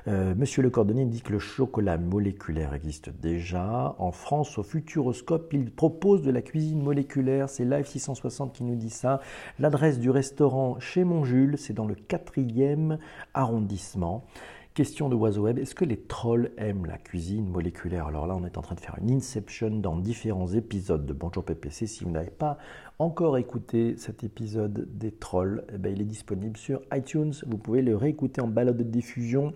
Euh, 0.09 0.35
Monsieur 0.35 0.62
le 0.62 0.70
cordonnier 0.70 1.05
dit 1.05 1.20
que 1.20 1.33
le 1.33 1.38
chocolat 1.38 1.98
moléculaire 1.98 2.75
existe 2.75 3.11
déjà. 3.20 3.94
En 3.98 4.12
France, 4.12 4.59
au 4.59 4.62
Futuroscope, 4.62 5.53
il 5.53 5.70
propose 5.70 6.22
de 6.22 6.31
la 6.31 6.42
cuisine 6.42 6.83
moléculaire. 6.83 7.48
C'est 7.48 7.64
Live 7.64 7.87
660 7.87 8.55
qui 8.55 8.64
nous 8.64 8.77
dit 8.77 8.90
ça. 8.90 9.20
L'adresse 9.59 10.01
du 10.01 10.11
restaurant 10.11 10.81
chez 10.81 11.05
Monjul, 11.05 11.59
c'est 11.59 11.75
dans 11.75 11.87
le 11.87 11.94
4e 11.94 12.98
arrondissement. 13.35 14.25
Question 14.74 15.11
de 15.11 15.14
Oiseau 15.14 15.42
Web, 15.42 15.58
est-ce 15.58 15.74
que 15.74 15.85
les 15.85 15.98
trolls 15.98 16.50
aiment 16.56 16.87
la 16.87 16.96
cuisine 16.96 17.46
moléculaire? 17.46 18.06
Alors 18.06 18.26
là, 18.26 18.35
on 18.35 18.46
est 18.46 18.56
en 18.56 18.62
train 18.62 18.74
de 18.74 18.80
faire 18.80 18.96
une 19.02 19.11
inception 19.11 19.68
dans 19.68 19.96
différents 19.96 20.46
épisodes 20.46 21.04
de 21.04 21.12
Bonjour 21.12 21.44
PPC. 21.44 21.87
Si 21.87 22.04
vous 22.04 22.11
n'avez 22.11 22.30
pas 22.30 22.56
encore 22.98 23.37
écouté 23.37 23.96
cet 23.98 24.24
épisode 24.24 24.88
des 24.96 25.11
trolls, 25.11 25.62
eh 25.74 25.76
ben, 25.76 25.92
il 25.92 26.00
est 26.00 26.06
disponible 26.06 26.56
sur 26.56 26.80
iTunes. 26.90 27.35
Vous 27.46 27.58
pouvez 27.58 27.82
le 27.82 27.94
réécouter 27.94 28.40
en 28.40 28.48
balade 28.48 28.78
de 28.78 28.82
diffusion. 28.82 29.52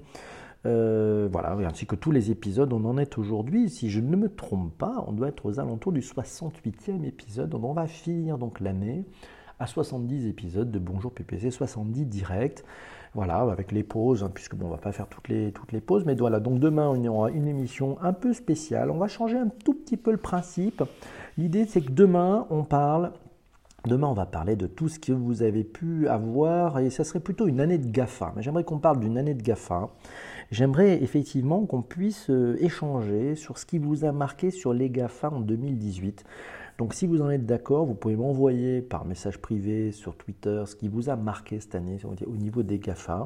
Euh, 0.67 1.31
voilà, 1.33 1.53
ainsi 1.67 1.87
que 1.87 1.97
tous 1.97 2.11
les 2.11 2.31
épisodes, 2.31 2.71
on 2.75 2.85
en 2.85 2.99
est 2.99 3.17
aujourd'hui. 3.17 3.71
Si 3.71 3.89
je 3.89 4.01
ne 4.01 4.17
me 4.17 4.29
trompe 4.29 4.77
pas, 4.77 5.03
on 5.09 5.13
doit 5.13 5.29
être 5.29 5.47
aux 5.47 5.59
alentours 5.59 5.93
du 5.93 6.01
68e 6.01 7.05
épisode. 7.05 7.55
On 7.55 7.73
va 7.73 7.87
finir 7.87 8.37
donc 8.37 8.61
l'année 8.61 9.07
à 9.59 9.67
70 9.67 10.27
épisodes 10.27 10.71
de 10.71 10.79
Bonjour 10.79 11.13
PPC, 11.13 11.51
70 11.51 12.07
directs. 12.07 12.63
Voilà, 13.15 13.39
avec 13.39 13.73
les 13.73 13.83
pauses, 13.83 14.23
hein, 14.23 14.31
puisque 14.33 14.55
bon, 14.55 14.67
on 14.67 14.71
va 14.71 14.77
pas 14.77 14.93
faire 14.93 15.07
toutes 15.09 15.29
les, 15.29 15.53
pauses, 15.81 16.05
mais 16.05 16.15
voilà, 16.15 16.39
donc 16.39 16.59
demain, 16.59 16.89
on 16.89 17.03
aura 17.07 17.31
une 17.31 17.49
émission 17.49 17.97
un 18.03 18.13
peu 18.13 18.35
spéciale. 18.35 18.91
On 18.91 18.99
va 18.99 19.09
changer 19.09 19.39
un 19.39 19.49
tout 19.65 19.73
petit 19.73 19.97
peu 19.97 20.11
le 20.11 20.19
principe. 20.19 20.83
L'idée, 21.39 21.65
c'est 21.67 21.81
que 21.81 21.93
demain, 21.93 22.47
on 22.51 22.65
parle 22.65 23.13
Demain, 23.87 24.09
on 24.09 24.15
va 24.15 24.27
parler 24.27 24.57
de 24.57 24.67
tout 24.67 24.89
ce 24.89 24.99
que 24.99 25.13
vous 25.13 25.45
avez 25.45 25.63
pu 25.63 26.09
avoir, 26.09 26.81
et 26.81 26.91
ça 26.91 27.05
serait 27.05 27.21
plutôt 27.21 27.47
une 27.47 27.61
année 27.61 27.79
de 27.79 27.87
GAFA. 27.87 28.33
Mais 28.35 28.43
j'aimerais 28.43 28.65
qu'on 28.65 28.81
parle 28.81 28.99
d'une 28.99 29.17
année 29.17 29.35
de 29.35 29.43
GAFA. 29.43 29.91
J'aimerais 30.51 31.01
effectivement 31.05 31.65
qu'on 31.67 31.83
puisse 31.83 32.29
euh, 32.29 32.57
échanger 32.59 33.37
sur 33.37 33.59
ce 33.59 33.65
qui 33.65 33.79
vous 33.79 34.05
a 34.05 34.11
marqué 34.11 34.51
sur 34.51 34.73
les 34.73 34.91
GAFA 34.91 35.31
en 35.31 35.39
2018. 35.39 36.25
Donc 36.79 36.93
si 36.93 37.07
vous 37.07 37.23
en 37.23 37.31
êtes 37.31 37.47
d'accord, 37.47 37.87
vous 37.87 37.95
pouvez 37.95 38.17
m'envoyer 38.17 38.83
par 38.83 39.07
message 39.07 39.39
privé 39.39 39.93
sur 39.93 40.15
Twitter 40.17 40.65
ce 40.67 40.77
qui 40.77 40.89
vous 40.89 41.09
a 41.09 41.17
marqué 41.17 41.59
cette 41.59 41.75
année 41.75 41.99
au 42.05 42.37
niveau 42.37 42.63
des 42.63 42.79
GAFA. 42.79 43.25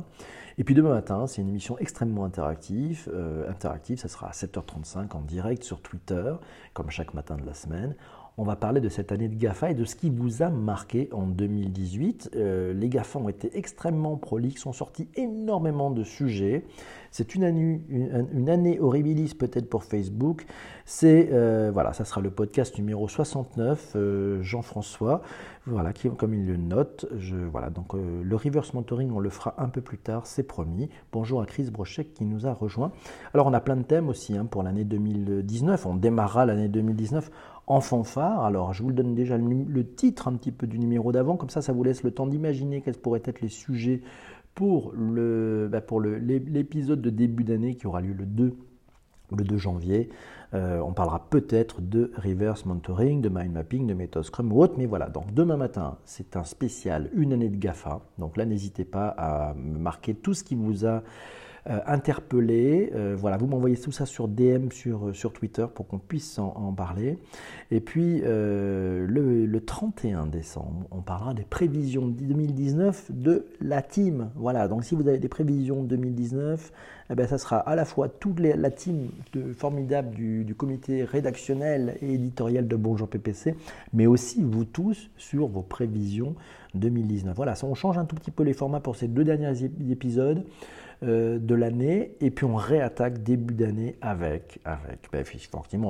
Et 0.56 0.62
puis 0.62 0.74
demain 0.74 0.90
matin, 0.90 1.26
c'est 1.26 1.42
une 1.42 1.48
émission 1.48 1.76
extrêmement 1.78 2.24
interactive. 2.24 3.10
Euh, 3.12 3.50
interactive, 3.50 3.98
ça 3.98 4.08
sera 4.08 4.28
à 4.28 4.32
7h35 4.32 5.16
en 5.16 5.22
direct 5.22 5.64
sur 5.64 5.80
Twitter, 5.80 6.32
comme 6.74 6.90
chaque 6.90 7.12
matin 7.12 7.36
de 7.36 7.44
la 7.44 7.54
semaine 7.54 7.96
on 8.40 8.44
va 8.44 8.56
parler 8.56 8.80
de 8.80 8.88
cette 8.88 9.12
année 9.12 9.28
de 9.28 9.34
GAFA 9.34 9.72
et 9.72 9.74
de 9.74 9.84
ce 9.84 9.94
qui 9.94 10.08
vous 10.08 10.42
a 10.42 10.48
marqué 10.48 11.10
en 11.12 11.26
2018. 11.26 12.30
Euh, 12.36 12.72
les 12.72 12.88
GAFA 12.88 13.18
ont 13.18 13.28
été 13.28 13.50
extrêmement 13.58 14.16
prolixes, 14.16 14.64
ont 14.64 14.72
sorti 14.72 15.08
énormément 15.14 15.90
de 15.90 16.04
sujets. 16.04 16.64
C'est 17.10 17.34
une 17.34 17.44
année, 17.44 17.82
une, 17.90 18.78
horribilis 18.80 19.34
peut-être 19.34 19.68
pour 19.68 19.84
Facebook. 19.84 20.46
C'est 20.86 21.28
euh, 21.32 21.70
voilà, 21.70 21.92
ça 21.92 22.06
sera 22.06 22.22
le 22.22 22.30
podcast 22.30 22.78
numéro 22.78 23.08
69, 23.08 23.92
euh, 23.96 24.42
Jean-François, 24.42 25.20
voilà, 25.66 25.92
qui 25.92 26.08
comme 26.08 26.32
il 26.32 26.46
le 26.46 26.56
note. 26.56 27.06
Je, 27.18 27.36
voilà, 27.36 27.68
donc 27.68 27.92
le 27.94 28.36
reverse 28.36 28.72
mentoring, 28.72 29.10
on 29.12 29.18
le 29.18 29.28
fera 29.28 29.54
un 29.58 29.68
peu 29.68 29.82
plus 29.82 29.98
tard, 29.98 30.26
c'est 30.26 30.44
promis. 30.44 30.88
Bonjour 31.12 31.42
à 31.42 31.46
Chris 31.46 31.68
Brochet 31.70 32.06
qui 32.06 32.24
nous 32.24 32.46
a 32.46 32.54
rejoint. 32.54 32.90
Alors 33.34 33.48
on 33.48 33.52
a 33.52 33.60
plein 33.60 33.76
de 33.76 33.82
thèmes 33.82 34.08
aussi 34.08 34.38
hein, 34.38 34.46
pour 34.46 34.62
l'année 34.62 34.84
2019. 34.84 35.84
On 35.84 35.94
démarrera 35.94 36.46
l'année 36.46 36.68
2019 36.68 37.30
en 37.70 37.80
fanfare. 37.80 38.44
Alors, 38.44 38.72
je 38.72 38.82
vous 38.82 38.90
donne 38.90 39.14
déjà 39.14 39.38
le, 39.38 39.86
titre 39.94 40.26
un 40.26 40.32
petit 40.32 40.50
peu 40.50 40.66
du 40.66 40.78
numéro 40.78 41.12
d'avant, 41.12 41.36
comme 41.36 41.50
ça, 41.50 41.62
ça 41.62 41.72
vous 41.72 41.84
laisse 41.84 42.02
le 42.02 42.10
temps 42.10 42.26
d'imaginer 42.26 42.80
quels 42.80 42.96
pourraient 42.96 43.22
être 43.24 43.40
les 43.40 43.48
sujets 43.48 44.02
pour, 44.56 44.92
le, 44.92 45.68
bah, 45.70 45.80
l'épisode 46.02 47.00
de 47.00 47.10
début 47.10 47.44
d'année 47.44 47.76
qui 47.76 47.86
aura 47.86 48.00
lieu 48.00 48.12
le 48.12 48.26
2 48.26 48.56
le 49.36 49.44
2 49.44 49.56
janvier. 49.56 50.08
Euh, 50.54 50.80
on 50.80 50.92
parlera 50.92 51.28
peut-être 51.30 51.80
de 51.80 52.10
reverse 52.16 52.66
mentoring, 52.66 53.20
de 53.20 53.28
mind 53.28 53.52
mapping, 53.52 53.86
de 53.86 53.94
méthode 53.94 54.24
Scrum 54.24 54.52
ou 54.52 54.60
autre, 54.60 54.74
mais 54.76 54.86
voilà. 54.86 55.08
Donc 55.08 55.32
demain 55.32 55.56
matin, 55.56 55.98
c'est 56.04 56.36
un 56.36 56.42
spécial 56.42 57.08
une 57.14 57.32
année 57.32 57.48
de 57.48 57.56
GAFA. 57.56 58.00
Donc 58.18 58.36
là, 58.36 58.44
n'hésitez 58.44 58.84
pas 58.84 59.14
à 59.16 59.54
marquer 59.54 60.14
tout 60.14 60.34
ce 60.34 60.42
qui 60.42 60.56
vous 60.56 60.84
a 60.84 61.04
euh, 61.68 61.78
interpellé. 61.86 62.90
Euh, 62.94 63.14
voilà, 63.18 63.36
vous 63.36 63.46
m'envoyez 63.46 63.76
tout 63.76 63.92
ça 63.92 64.06
sur 64.06 64.28
DM 64.28 64.70
sur, 64.72 65.08
euh, 65.08 65.12
sur 65.12 65.32
Twitter 65.34 65.66
pour 65.74 65.86
qu'on 65.86 65.98
puisse 65.98 66.38
en, 66.38 66.72
parler. 66.72 67.18
Et 67.70 67.80
puis 67.80 68.22
le, 68.24 69.58
31 69.58 70.26
décembre, 70.26 70.86
on 70.90 71.02
parlera 71.02 71.34
des 71.34 71.44
prévisions 71.44 72.06
2019 72.06 73.10
de 73.10 73.46
la 73.60 73.82
team. 73.82 74.30
Voilà, 74.36 74.68
donc 74.68 74.84
si 74.84 74.94
vous 74.94 75.06
avez 75.06 75.18
des 75.18 75.28
prévisions 75.28 75.82
2019, 75.82 76.72
eh 77.10 77.14
bien, 77.14 77.26
ça 77.26 77.38
sera 77.38 77.58
à 77.58 77.74
la 77.74 77.84
fois 77.84 78.08
toute 78.08 78.40
la 78.40 78.70
team 78.70 79.10
formidable 79.54 80.14
du, 80.14 80.44
du, 80.44 80.54
comité 80.54 81.04
rédactionnel 81.04 81.96
et 82.00 82.14
éditorial 82.14 82.68
de 82.68 82.76
Bonjour 82.76 83.08
PPC, 83.08 83.54
mais 83.92 84.06
aussi 84.06 84.42
vous 84.42 84.64
tous 84.64 85.10
sur 85.16 85.48
vos 85.48 85.62
prévisions 85.62 86.34
2019. 86.74 87.36
Voilà, 87.36 87.54
ça, 87.54 87.66
on 87.66 87.74
change 87.74 87.98
un 87.98 88.04
tout 88.04 88.16
petit 88.16 88.30
peu 88.30 88.44
les 88.44 88.54
formats 88.54 88.80
pour 88.80 88.96
ces 88.96 89.08
deux 89.08 89.24
derniers 89.24 89.64
épisodes. 89.90 90.44
Euh, 91.02 91.38
de 91.38 91.54
l'année 91.54 92.14
et 92.20 92.30
puis 92.30 92.44
on 92.44 92.56
réattaque 92.56 93.22
début 93.22 93.54
d'année 93.54 93.96
avec, 94.02 94.60
avec 94.66 95.08
ben, 95.10 95.24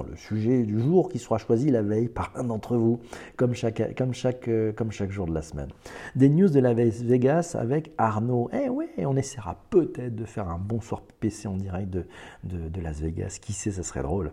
le 0.08 0.16
sujet 0.16 0.62
du 0.62 0.78
jour 0.78 1.08
qui 1.08 1.18
sera 1.18 1.36
choisi 1.36 1.68
la 1.68 1.82
veille 1.82 2.08
par 2.08 2.30
un 2.36 2.44
d'entre 2.44 2.76
vous, 2.76 3.00
comme 3.34 3.52
chaque, 3.52 3.96
comme, 3.96 4.14
chaque, 4.14 4.46
euh, 4.46 4.70
comme 4.70 4.92
chaque 4.92 5.10
jour 5.10 5.26
de 5.26 5.34
la 5.34 5.42
semaine. 5.42 5.66
Des 6.14 6.28
news 6.28 6.48
de 6.48 6.60
la 6.60 6.74
Vegas 6.74 7.56
avec 7.58 7.90
Arnaud. 7.98 8.50
Eh 8.52 8.68
oui, 8.68 8.86
on 8.98 9.16
essaiera 9.16 9.56
peut-être 9.70 10.14
de 10.14 10.24
faire 10.24 10.48
un 10.48 10.58
bon 10.58 10.80
soir 10.80 11.02
PC 11.18 11.48
en 11.48 11.56
direct 11.56 11.90
de, 11.90 12.04
de, 12.44 12.80
Las 12.80 13.00
Vegas. 13.00 13.38
Qui 13.42 13.52
sait, 13.52 13.72
ça 13.72 13.82
serait 13.82 14.02
drôle. 14.02 14.30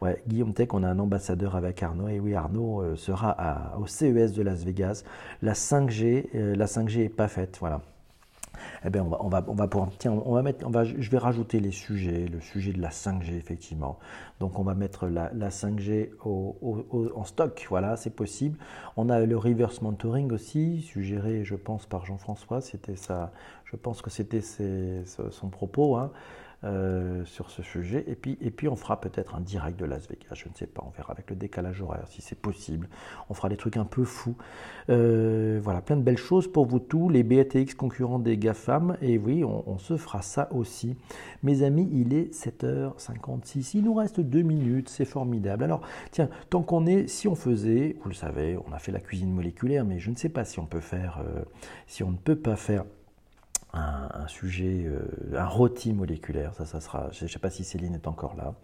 Ouais, 0.00 0.22
Guillaume 0.28 0.54
Tech, 0.54 0.68
on 0.74 0.84
a 0.84 0.88
un 0.88 0.98
ambassadeur 1.00 1.56
avec 1.56 1.82
Arnaud. 1.82 2.06
Et 2.06 2.20
oui, 2.20 2.34
Arnaud 2.34 2.82
euh, 2.82 2.94
sera 2.94 3.76
au 3.80 3.88
CES 3.88 4.32
de 4.32 4.42
Las 4.42 4.64
Vegas. 4.64 5.02
La 5.42 5.54
5G, 5.54 6.54
la 6.54 6.66
5G 6.66 7.06
est 7.06 7.08
pas 7.08 7.26
faite. 7.26 7.56
Voilà 7.58 7.80
eh 8.84 8.90
bien, 8.90 9.02
on 9.02 9.08
va, 9.08 9.18
on 9.20 9.28
va, 9.28 9.44
on 9.46 9.54
va 9.54 9.68
tiens, 9.98 10.12
on 10.12 10.34
va 10.34 10.42
mettre, 10.42 10.66
on 10.66 10.70
va, 10.70 10.84
je 10.84 11.10
vais 11.10 11.18
rajouter 11.18 11.60
les 11.60 11.70
sujets, 11.70 12.26
le 12.26 12.40
sujet 12.40 12.72
de 12.72 12.80
la 12.80 12.90
5G, 12.90 13.36
effectivement. 13.36 13.98
Donc, 14.38 14.58
on 14.58 14.62
va 14.62 14.74
mettre 14.74 15.06
la, 15.06 15.30
la 15.34 15.50
5G 15.50 16.10
au, 16.24 16.56
en 17.14 17.24
stock, 17.24 17.66
voilà, 17.68 17.96
c'est 17.96 18.14
possible. 18.14 18.58
On 18.96 19.08
a 19.08 19.20
le 19.20 19.36
reverse 19.36 19.82
mentoring 19.82 20.32
aussi, 20.32 20.82
suggéré, 20.82 21.44
je 21.44 21.54
pense, 21.54 21.86
par 21.86 22.06
Jean-François, 22.06 22.60
c'était 22.60 22.96
ça, 22.96 23.32
je 23.64 23.76
pense 23.76 24.02
que 24.02 24.10
c'était 24.10 24.42
son 24.42 25.48
propos. 25.48 25.96
Hein. 25.96 26.10
Euh, 26.62 27.24
sur 27.24 27.50
ce 27.50 27.62
sujet. 27.62 28.04
Et 28.06 28.14
puis, 28.14 28.68
on 28.68 28.76
fera 28.76 29.00
peut-être 29.00 29.34
un 29.34 29.40
direct 29.40 29.80
de 29.80 29.86
Las 29.86 30.06
Vegas, 30.10 30.34
je 30.34 30.46
ne 30.46 30.54
sais 30.54 30.66
pas, 30.66 30.84
on 30.86 30.90
verra 30.90 31.14
avec 31.14 31.30
le 31.30 31.36
décalage 31.36 31.80
horaire 31.80 32.06
si 32.08 32.20
c'est 32.20 32.38
possible. 32.38 32.90
On 33.30 33.34
fera 33.34 33.48
des 33.48 33.56
trucs 33.56 33.78
un 33.78 33.86
peu 33.86 34.04
fous. 34.04 34.36
Euh, 34.90 35.58
voilà, 35.62 35.80
plein 35.80 35.96
de 35.96 36.02
belles 36.02 36.18
choses 36.18 36.52
pour 36.52 36.66
vous 36.66 36.78
tous, 36.78 37.08
les 37.08 37.22
BATX 37.22 37.72
concurrents 37.72 38.18
des 38.18 38.36
GAFAM. 38.36 38.98
Et 39.00 39.16
oui, 39.16 39.42
on, 39.42 39.78
se 39.78 39.96
fera 39.96 40.20
ça 40.20 40.52
aussi. 40.52 40.96
Mes 41.42 41.62
amis, 41.62 41.88
il 41.92 42.12
est 42.12 42.30
7h56. 42.34 43.70
Il 43.78 43.84
nous 43.84 43.94
reste 43.94 44.20
deux 44.20 44.42
minutes, 44.42 44.90
c'est 44.90 45.06
formidable. 45.06 45.64
Alors, 45.64 45.80
tiens, 46.10 46.28
tant 46.50 46.62
qu'on 46.62 46.84
est, 46.84 47.08
si 47.08 47.26
on 47.26 47.36
faisait, 47.36 47.96
vous 48.02 48.10
le 48.10 48.14
savez, 48.14 48.58
on 48.68 48.74
a 48.74 48.78
fait 48.78 48.92
la 48.92 49.00
cuisine 49.00 49.32
moléculaire, 49.32 49.86
mais 49.86 49.98
je 49.98 50.10
ne 50.10 50.16
sais 50.16 50.28
pas 50.28 50.44
si 50.44 50.58
on 50.58 50.66
peut 50.66 50.80
faire, 50.80 51.22
euh, 51.24 51.40
si 51.86 52.02
on 52.02 52.10
ne 52.10 52.18
peut 52.18 52.36
pas 52.36 52.56
faire 52.56 52.84
un, 53.72 54.26
sujet, 54.26 54.84
euh, 54.86 55.36
un 55.36 55.46
rôti 55.46 55.92
moléculaire. 55.92 56.54
Ça, 56.54 56.64
ça 56.64 56.80
sera, 56.80 57.10
je 57.12 57.24
ne 57.24 57.28
sais 57.28 57.38
pas 57.38 57.50
si 57.50 57.64
Céline 57.64 57.94
est 57.94 58.06
encore 58.06 58.34
là. 58.36 58.54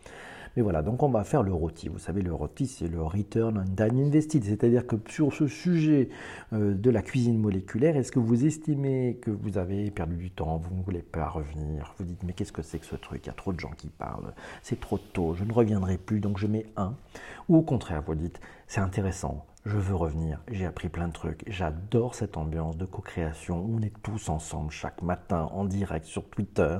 Mais 0.56 0.62
voilà, 0.62 0.82
donc 0.82 1.02
on 1.02 1.10
va 1.10 1.22
faire 1.22 1.42
le 1.42 1.52
rôti. 1.52 1.88
Vous 1.88 1.98
savez, 1.98 2.22
le 2.22 2.32
rôti, 2.32 2.66
c'est 2.66 2.88
le 2.88 3.02
Return 3.02 3.58
on 3.58 3.74
Time 3.74 3.98
Invested. 3.98 4.42
C'est-à-dire 4.42 4.86
que 4.86 4.96
sur 5.08 5.34
ce 5.34 5.46
sujet 5.46 6.08
euh, 6.54 6.74
de 6.74 6.90
la 6.90 7.02
cuisine 7.02 7.38
moléculaire, 7.38 7.94
est-ce 7.96 8.10
que 8.10 8.18
vous 8.18 8.46
estimez 8.46 9.18
que 9.20 9.30
vous 9.30 9.58
avez 9.58 9.90
perdu 9.90 10.16
du 10.16 10.30
temps, 10.30 10.56
vous 10.56 10.74
ne 10.74 10.82
voulez 10.82 11.02
pas 11.02 11.28
revenir? 11.28 11.94
Vous 11.98 12.04
dites, 12.06 12.22
mais 12.22 12.32
qu'est-ce 12.32 12.52
que 12.52 12.62
c'est 12.62 12.78
que 12.78 12.86
ce 12.86 12.96
truc? 12.96 13.20
Il 13.24 13.26
y 13.26 13.30
a 13.30 13.34
trop 13.34 13.52
de 13.52 13.60
gens 13.60 13.72
qui 13.76 13.88
parlent, 13.88 14.32
c'est 14.62 14.80
trop 14.80 14.96
tôt, 14.96 15.34
je 15.34 15.44
ne 15.44 15.52
reviendrai 15.52 15.98
plus, 15.98 16.20
donc 16.20 16.38
je 16.38 16.46
mets 16.46 16.66
un. 16.76 16.94
Ou 17.50 17.56
au 17.56 17.62
contraire, 17.62 18.02
vous 18.06 18.14
dites, 18.14 18.40
c'est 18.66 18.80
intéressant, 18.80 19.44
je 19.66 19.78
veux 19.78 19.96
revenir, 19.96 20.38
j'ai 20.48 20.64
appris 20.64 20.88
plein 20.88 21.08
de 21.08 21.12
trucs, 21.12 21.42
j'adore 21.48 22.14
cette 22.14 22.36
ambiance 22.36 22.76
de 22.76 22.84
co-création. 22.84 23.58
Où 23.58 23.78
on 23.78 23.82
est 23.82 23.92
tous 24.04 24.28
ensemble 24.28 24.70
chaque 24.70 25.02
matin 25.02 25.48
en 25.52 25.64
direct 25.64 26.06
sur 26.06 26.24
Twitter, 26.28 26.78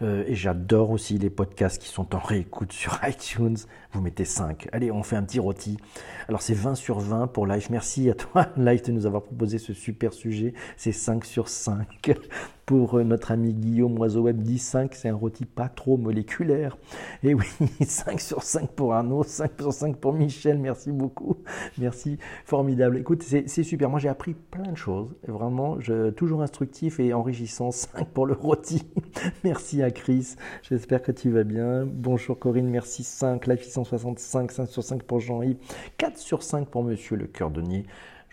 euh, 0.00 0.24
et 0.26 0.34
j'adore 0.34 0.90
aussi 0.90 1.18
les 1.18 1.28
podcasts 1.28 1.80
qui 1.80 1.88
sont 1.88 2.14
en 2.14 2.18
réécoute 2.18 2.72
sur 2.72 2.98
iTunes, 3.06 3.58
vous 3.92 4.00
mettez 4.00 4.24
5, 4.24 4.68
allez 4.72 4.90
on 4.90 5.02
fait 5.02 5.16
un 5.16 5.22
petit 5.22 5.38
rôti, 5.38 5.76
alors 6.26 6.40
c'est 6.40 6.54
20 6.54 6.76
sur 6.76 6.98
20 6.98 7.26
pour 7.26 7.46
Life, 7.46 7.68
merci 7.68 8.08
à 8.08 8.14
toi 8.14 8.46
Life 8.56 8.84
de 8.84 8.92
nous 8.92 9.04
avoir 9.04 9.22
proposé 9.22 9.58
ce 9.58 9.74
super 9.74 10.14
sujet, 10.14 10.54
c'est 10.78 10.92
5 10.92 11.26
sur 11.26 11.50
5, 11.50 12.18
pour 12.66 12.98
euh, 12.98 13.04
notre 13.04 13.32
ami 13.32 13.52
Guillaume 13.52 13.98
Oiseau 13.98 14.22
Web 14.22 14.40
10, 14.40 14.58
5, 14.58 14.94
c'est 14.94 15.08
un 15.08 15.14
rôti 15.14 15.44
pas 15.44 15.68
trop 15.68 15.96
moléculaire. 15.96 16.76
Et 17.22 17.34
oui, 17.34 17.46
5 17.80 18.20
sur 18.20 18.42
5 18.42 18.70
pour 18.70 18.94
Arnaud, 18.94 19.22
5 19.22 19.50
sur 19.60 19.72
5 19.72 19.96
pour 19.96 20.12
Michel, 20.12 20.58
merci 20.58 20.92
beaucoup. 20.92 21.36
Merci, 21.78 22.18
formidable. 22.44 22.98
Écoute, 22.98 23.22
c'est 23.22 23.62
super. 23.62 23.90
Moi, 23.90 24.00
j'ai 24.00 24.08
appris 24.08 24.34
plein 24.34 24.70
de 24.70 24.76
choses. 24.76 25.14
Vraiment, 25.26 25.78
je, 25.80 26.10
toujours 26.10 26.42
instructif 26.42 27.00
et 27.00 27.12
enrichissant. 27.12 27.70
5 27.70 28.08
pour 28.08 28.26
le 28.26 28.34
rôti. 28.34 28.82
merci 29.44 29.82
à 29.82 29.90
Chris. 29.90 30.36
J'espère 30.62 31.02
que 31.02 31.12
tu 31.12 31.30
vas 31.30 31.44
bien. 31.44 31.86
Bonjour 31.86 32.38
Corinne, 32.38 32.68
merci 32.68 33.04
5. 33.04 33.46
Life 33.46 33.62
665, 33.62 34.52
5 34.52 34.68
sur 34.68 34.82
5 34.82 35.02
pour 35.02 35.20
Jean-Yves. 35.20 35.56
4 35.98 36.18
sur 36.18 36.42
5 36.42 36.68
pour 36.68 36.84
Monsieur 36.84 37.16
le 37.16 37.26
Cœurdonnier. 37.26 37.84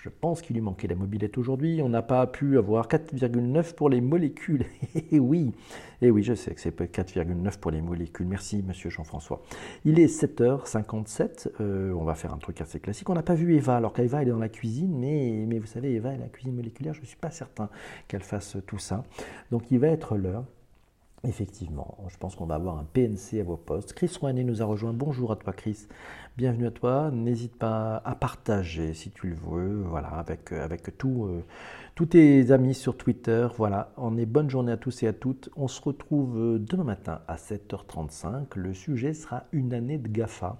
Je 0.01 0.09
pense 0.09 0.41
qu'il 0.41 0.55
lui 0.55 0.63
manquait 0.63 0.87
la 0.87 0.95
mobilette 0.95 1.37
aujourd'hui. 1.37 1.79
On 1.83 1.89
n'a 1.89 2.01
pas 2.01 2.25
pu 2.25 2.57
avoir 2.57 2.87
4,9 2.87 3.75
pour 3.75 3.87
les 3.87 4.01
molécules. 4.01 4.65
Et 4.95 5.05
eh 5.11 5.19
oui, 5.19 5.51
eh 6.01 6.09
oui, 6.09 6.23
je 6.23 6.33
sais 6.33 6.55
que 6.55 6.59
c'est 6.59 6.75
4,9 6.75 7.59
pour 7.59 7.69
les 7.69 7.83
molécules. 7.83 8.25
Merci, 8.25 8.63
monsieur 8.65 8.89
Jean-François. 8.89 9.43
Il 9.85 9.99
est 9.99 10.07
7h57. 10.07 11.49
Euh, 11.61 11.93
on 11.93 12.03
va 12.03 12.15
faire 12.15 12.33
un 12.33 12.39
truc 12.39 12.61
assez 12.61 12.79
classique. 12.79 13.11
On 13.11 13.13
n'a 13.13 13.21
pas 13.21 13.35
vu 13.35 13.55
Eva, 13.55 13.77
alors 13.77 13.93
qu'Eva, 13.93 14.23
elle 14.23 14.29
est 14.29 14.31
dans 14.31 14.39
la 14.39 14.49
cuisine, 14.49 14.97
mais, 14.97 15.59
vous 15.59 15.67
savez, 15.67 15.93
Eva, 15.93 16.13
elle 16.13 16.21
la 16.21 16.29
cuisine 16.29 16.55
moléculaire. 16.55 16.95
Je 16.95 17.01
ne 17.01 17.05
suis 17.05 17.17
pas 17.17 17.29
certain 17.29 17.69
qu'elle 18.07 18.23
fasse 18.23 18.57
tout 18.65 18.79
ça. 18.79 19.03
Donc, 19.51 19.69
il 19.69 19.77
va 19.77 19.89
être 19.89 20.17
l'heure. 20.17 20.45
Effectivement, 21.23 21.99
je 22.07 22.17
pense 22.17 22.35
qu'on 22.35 22.47
va 22.47 22.55
avoir 22.55 22.79
un 22.79 22.83
PNC 22.83 23.39
à 23.39 23.43
vos 23.43 23.55
postes. 23.55 23.93
Chris 23.93 24.11
Rouanet 24.19 24.43
nous 24.43 24.63
a 24.63 24.65
rejoint. 24.65 24.91
Bonjour 24.91 25.31
à 25.31 25.35
toi, 25.35 25.53
Chris. 25.53 25.85
Bienvenue 26.35 26.65
à 26.65 26.71
toi. 26.71 27.11
N'hésite 27.11 27.55
pas 27.57 28.01
à 28.03 28.15
partager 28.15 28.95
si 28.95 29.11
tu 29.11 29.27
le 29.27 29.35
veux, 29.35 29.83
voilà, 29.83 30.07
avec, 30.07 30.51
euh, 30.51 30.67
euh, 30.67 31.41
tous 31.93 32.05
tes 32.07 32.51
amis 32.51 32.73
sur 32.73 32.97
Twitter. 32.97 33.47
Voilà, 33.55 33.93
on 33.97 34.17
est 34.17 34.25
bonne 34.25 34.49
journée 34.49 34.71
à 34.71 34.77
tous 34.77 35.03
et 35.03 35.07
à 35.07 35.13
toutes. 35.13 35.51
On 35.55 35.67
se 35.67 35.79
retrouve 35.79 36.39
euh, 36.39 36.57
demain 36.57 36.85
matin 36.85 37.21
à 37.27 37.35
7h35. 37.35 38.55
Le 38.55 38.73
sujet 38.73 39.13
sera 39.13 39.43
une 39.51 39.75
année 39.75 39.99
de 39.99 40.07
GAFA. 40.07 40.57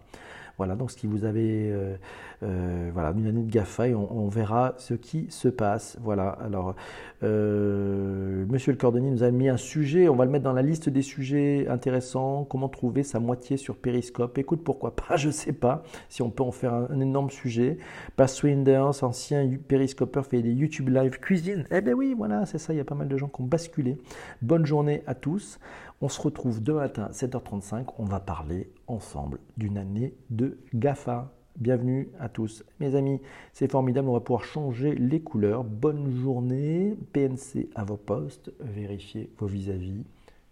Voilà, 0.61 0.75
donc 0.75 0.91
si 0.91 1.07
vous 1.07 1.25
avez 1.25 1.71
euh, 1.71 1.95
euh, 2.43 2.91
voilà, 2.93 3.15
une 3.17 3.25
année 3.25 3.41
de 3.41 3.49
GAFA, 3.49 3.87
et 3.87 3.95
on, 3.95 4.27
verra 4.27 4.75
ce 4.77 4.93
qui 4.93 5.25
se 5.31 5.47
passe. 5.47 5.97
Voilà, 6.03 6.29
alors, 6.29 6.75
euh, 7.23 8.45
Monsieur 8.47 8.71
le 8.71 8.77
cordonnier 8.77 9.09
nous 9.09 9.23
a 9.23 9.31
mis 9.31 9.49
un 9.49 9.57
sujet, 9.57 10.07
on 10.07 10.15
va 10.15 10.23
le 10.23 10.29
mettre 10.29 10.43
dans 10.43 10.53
la 10.53 10.61
liste 10.61 10.87
des 10.87 11.01
sujets 11.01 11.65
intéressants, 11.67 12.45
comment 12.47 12.69
trouver 12.69 13.01
sa 13.01 13.19
moitié 13.19 13.57
sur 13.57 13.75
Periscope? 13.75 14.37
Écoute, 14.37 14.63
pourquoi 14.63 14.95
pas, 14.95 15.15
je 15.15 15.31
sais 15.31 15.51
pas 15.51 15.81
si 16.09 16.21
on 16.21 16.29
peut 16.29 16.43
en 16.43 16.51
faire 16.51 16.75
un, 16.75 16.99
énorme 16.99 17.31
sujet. 17.31 17.79
Pass 18.15 18.35
Swinders, 18.35 19.03
ancien 19.03 19.49
Periscoper, 19.67 20.21
fait 20.29 20.43
des 20.43 20.53
YouTube 20.53 20.89
Live 20.89 21.17
cuisine. 21.19 21.65
Eh 21.71 21.81
bien 21.81 21.93
oui, 21.93 22.13
voilà, 22.15 22.45
c'est 22.45 22.59
ça, 22.59 22.71
il 22.71 22.77
y 22.77 22.81
a 22.81 22.85
pas 22.85 22.93
mal 22.93 23.07
de 23.07 23.17
gens 23.17 23.29
qui 23.29 23.41
ont 23.41 23.45
basculé. 23.45 23.97
Bonne 24.43 24.67
journée 24.67 25.01
à 25.07 25.15
tous. 25.15 25.57
On 26.03 26.09
se 26.09 26.19
retrouve 26.19 26.63
demain 26.63 26.79
matin, 26.79 27.09
7h35. 27.11 27.93
On 27.99 28.05
va 28.05 28.19
parler 28.19 28.73
ensemble 28.87 29.37
d'une 29.57 29.77
année 29.77 30.15
de 30.31 30.57
GAFA. 30.73 31.31
Bienvenue 31.59 32.09
à 32.19 32.27
tous. 32.27 32.63
Mes 32.79 32.95
amis, 32.95 33.21
c'est 33.53 33.71
formidable. 33.71 34.09
On 34.09 34.13
va 34.13 34.19
pouvoir 34.19 34.43
changer 34.43 34.95
les 34.95 35.21
couleurs. 35.21 35.63
Bonne 35.63 36.09
journée. 36.09 36.97
PNC 37.13 37.69
à 37.75 37.83
vos 37.83 37.97
postes. 37.97 38.51
Vérifiez 38.59 39.31
vos 39.37 39.45
vis-à-vis. 39.45 40.03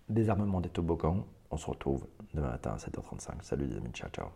Désarmement 0.07 0.62
des 0.62 0.69
toboggans. 0.69 1.25
On 1.49 1.57
se 1.57 1.65
retrouve 1.65 2.05
demain 2.35 2.51
matin 2.51 2.73
à 2.73 2.77
7h35. 2.77 3.41
Salut 3.41 3.65
les 3.65 3.77
amis. 3.77 3.89
Ciao, 3.91 4.09
ciao. 4.12 4.27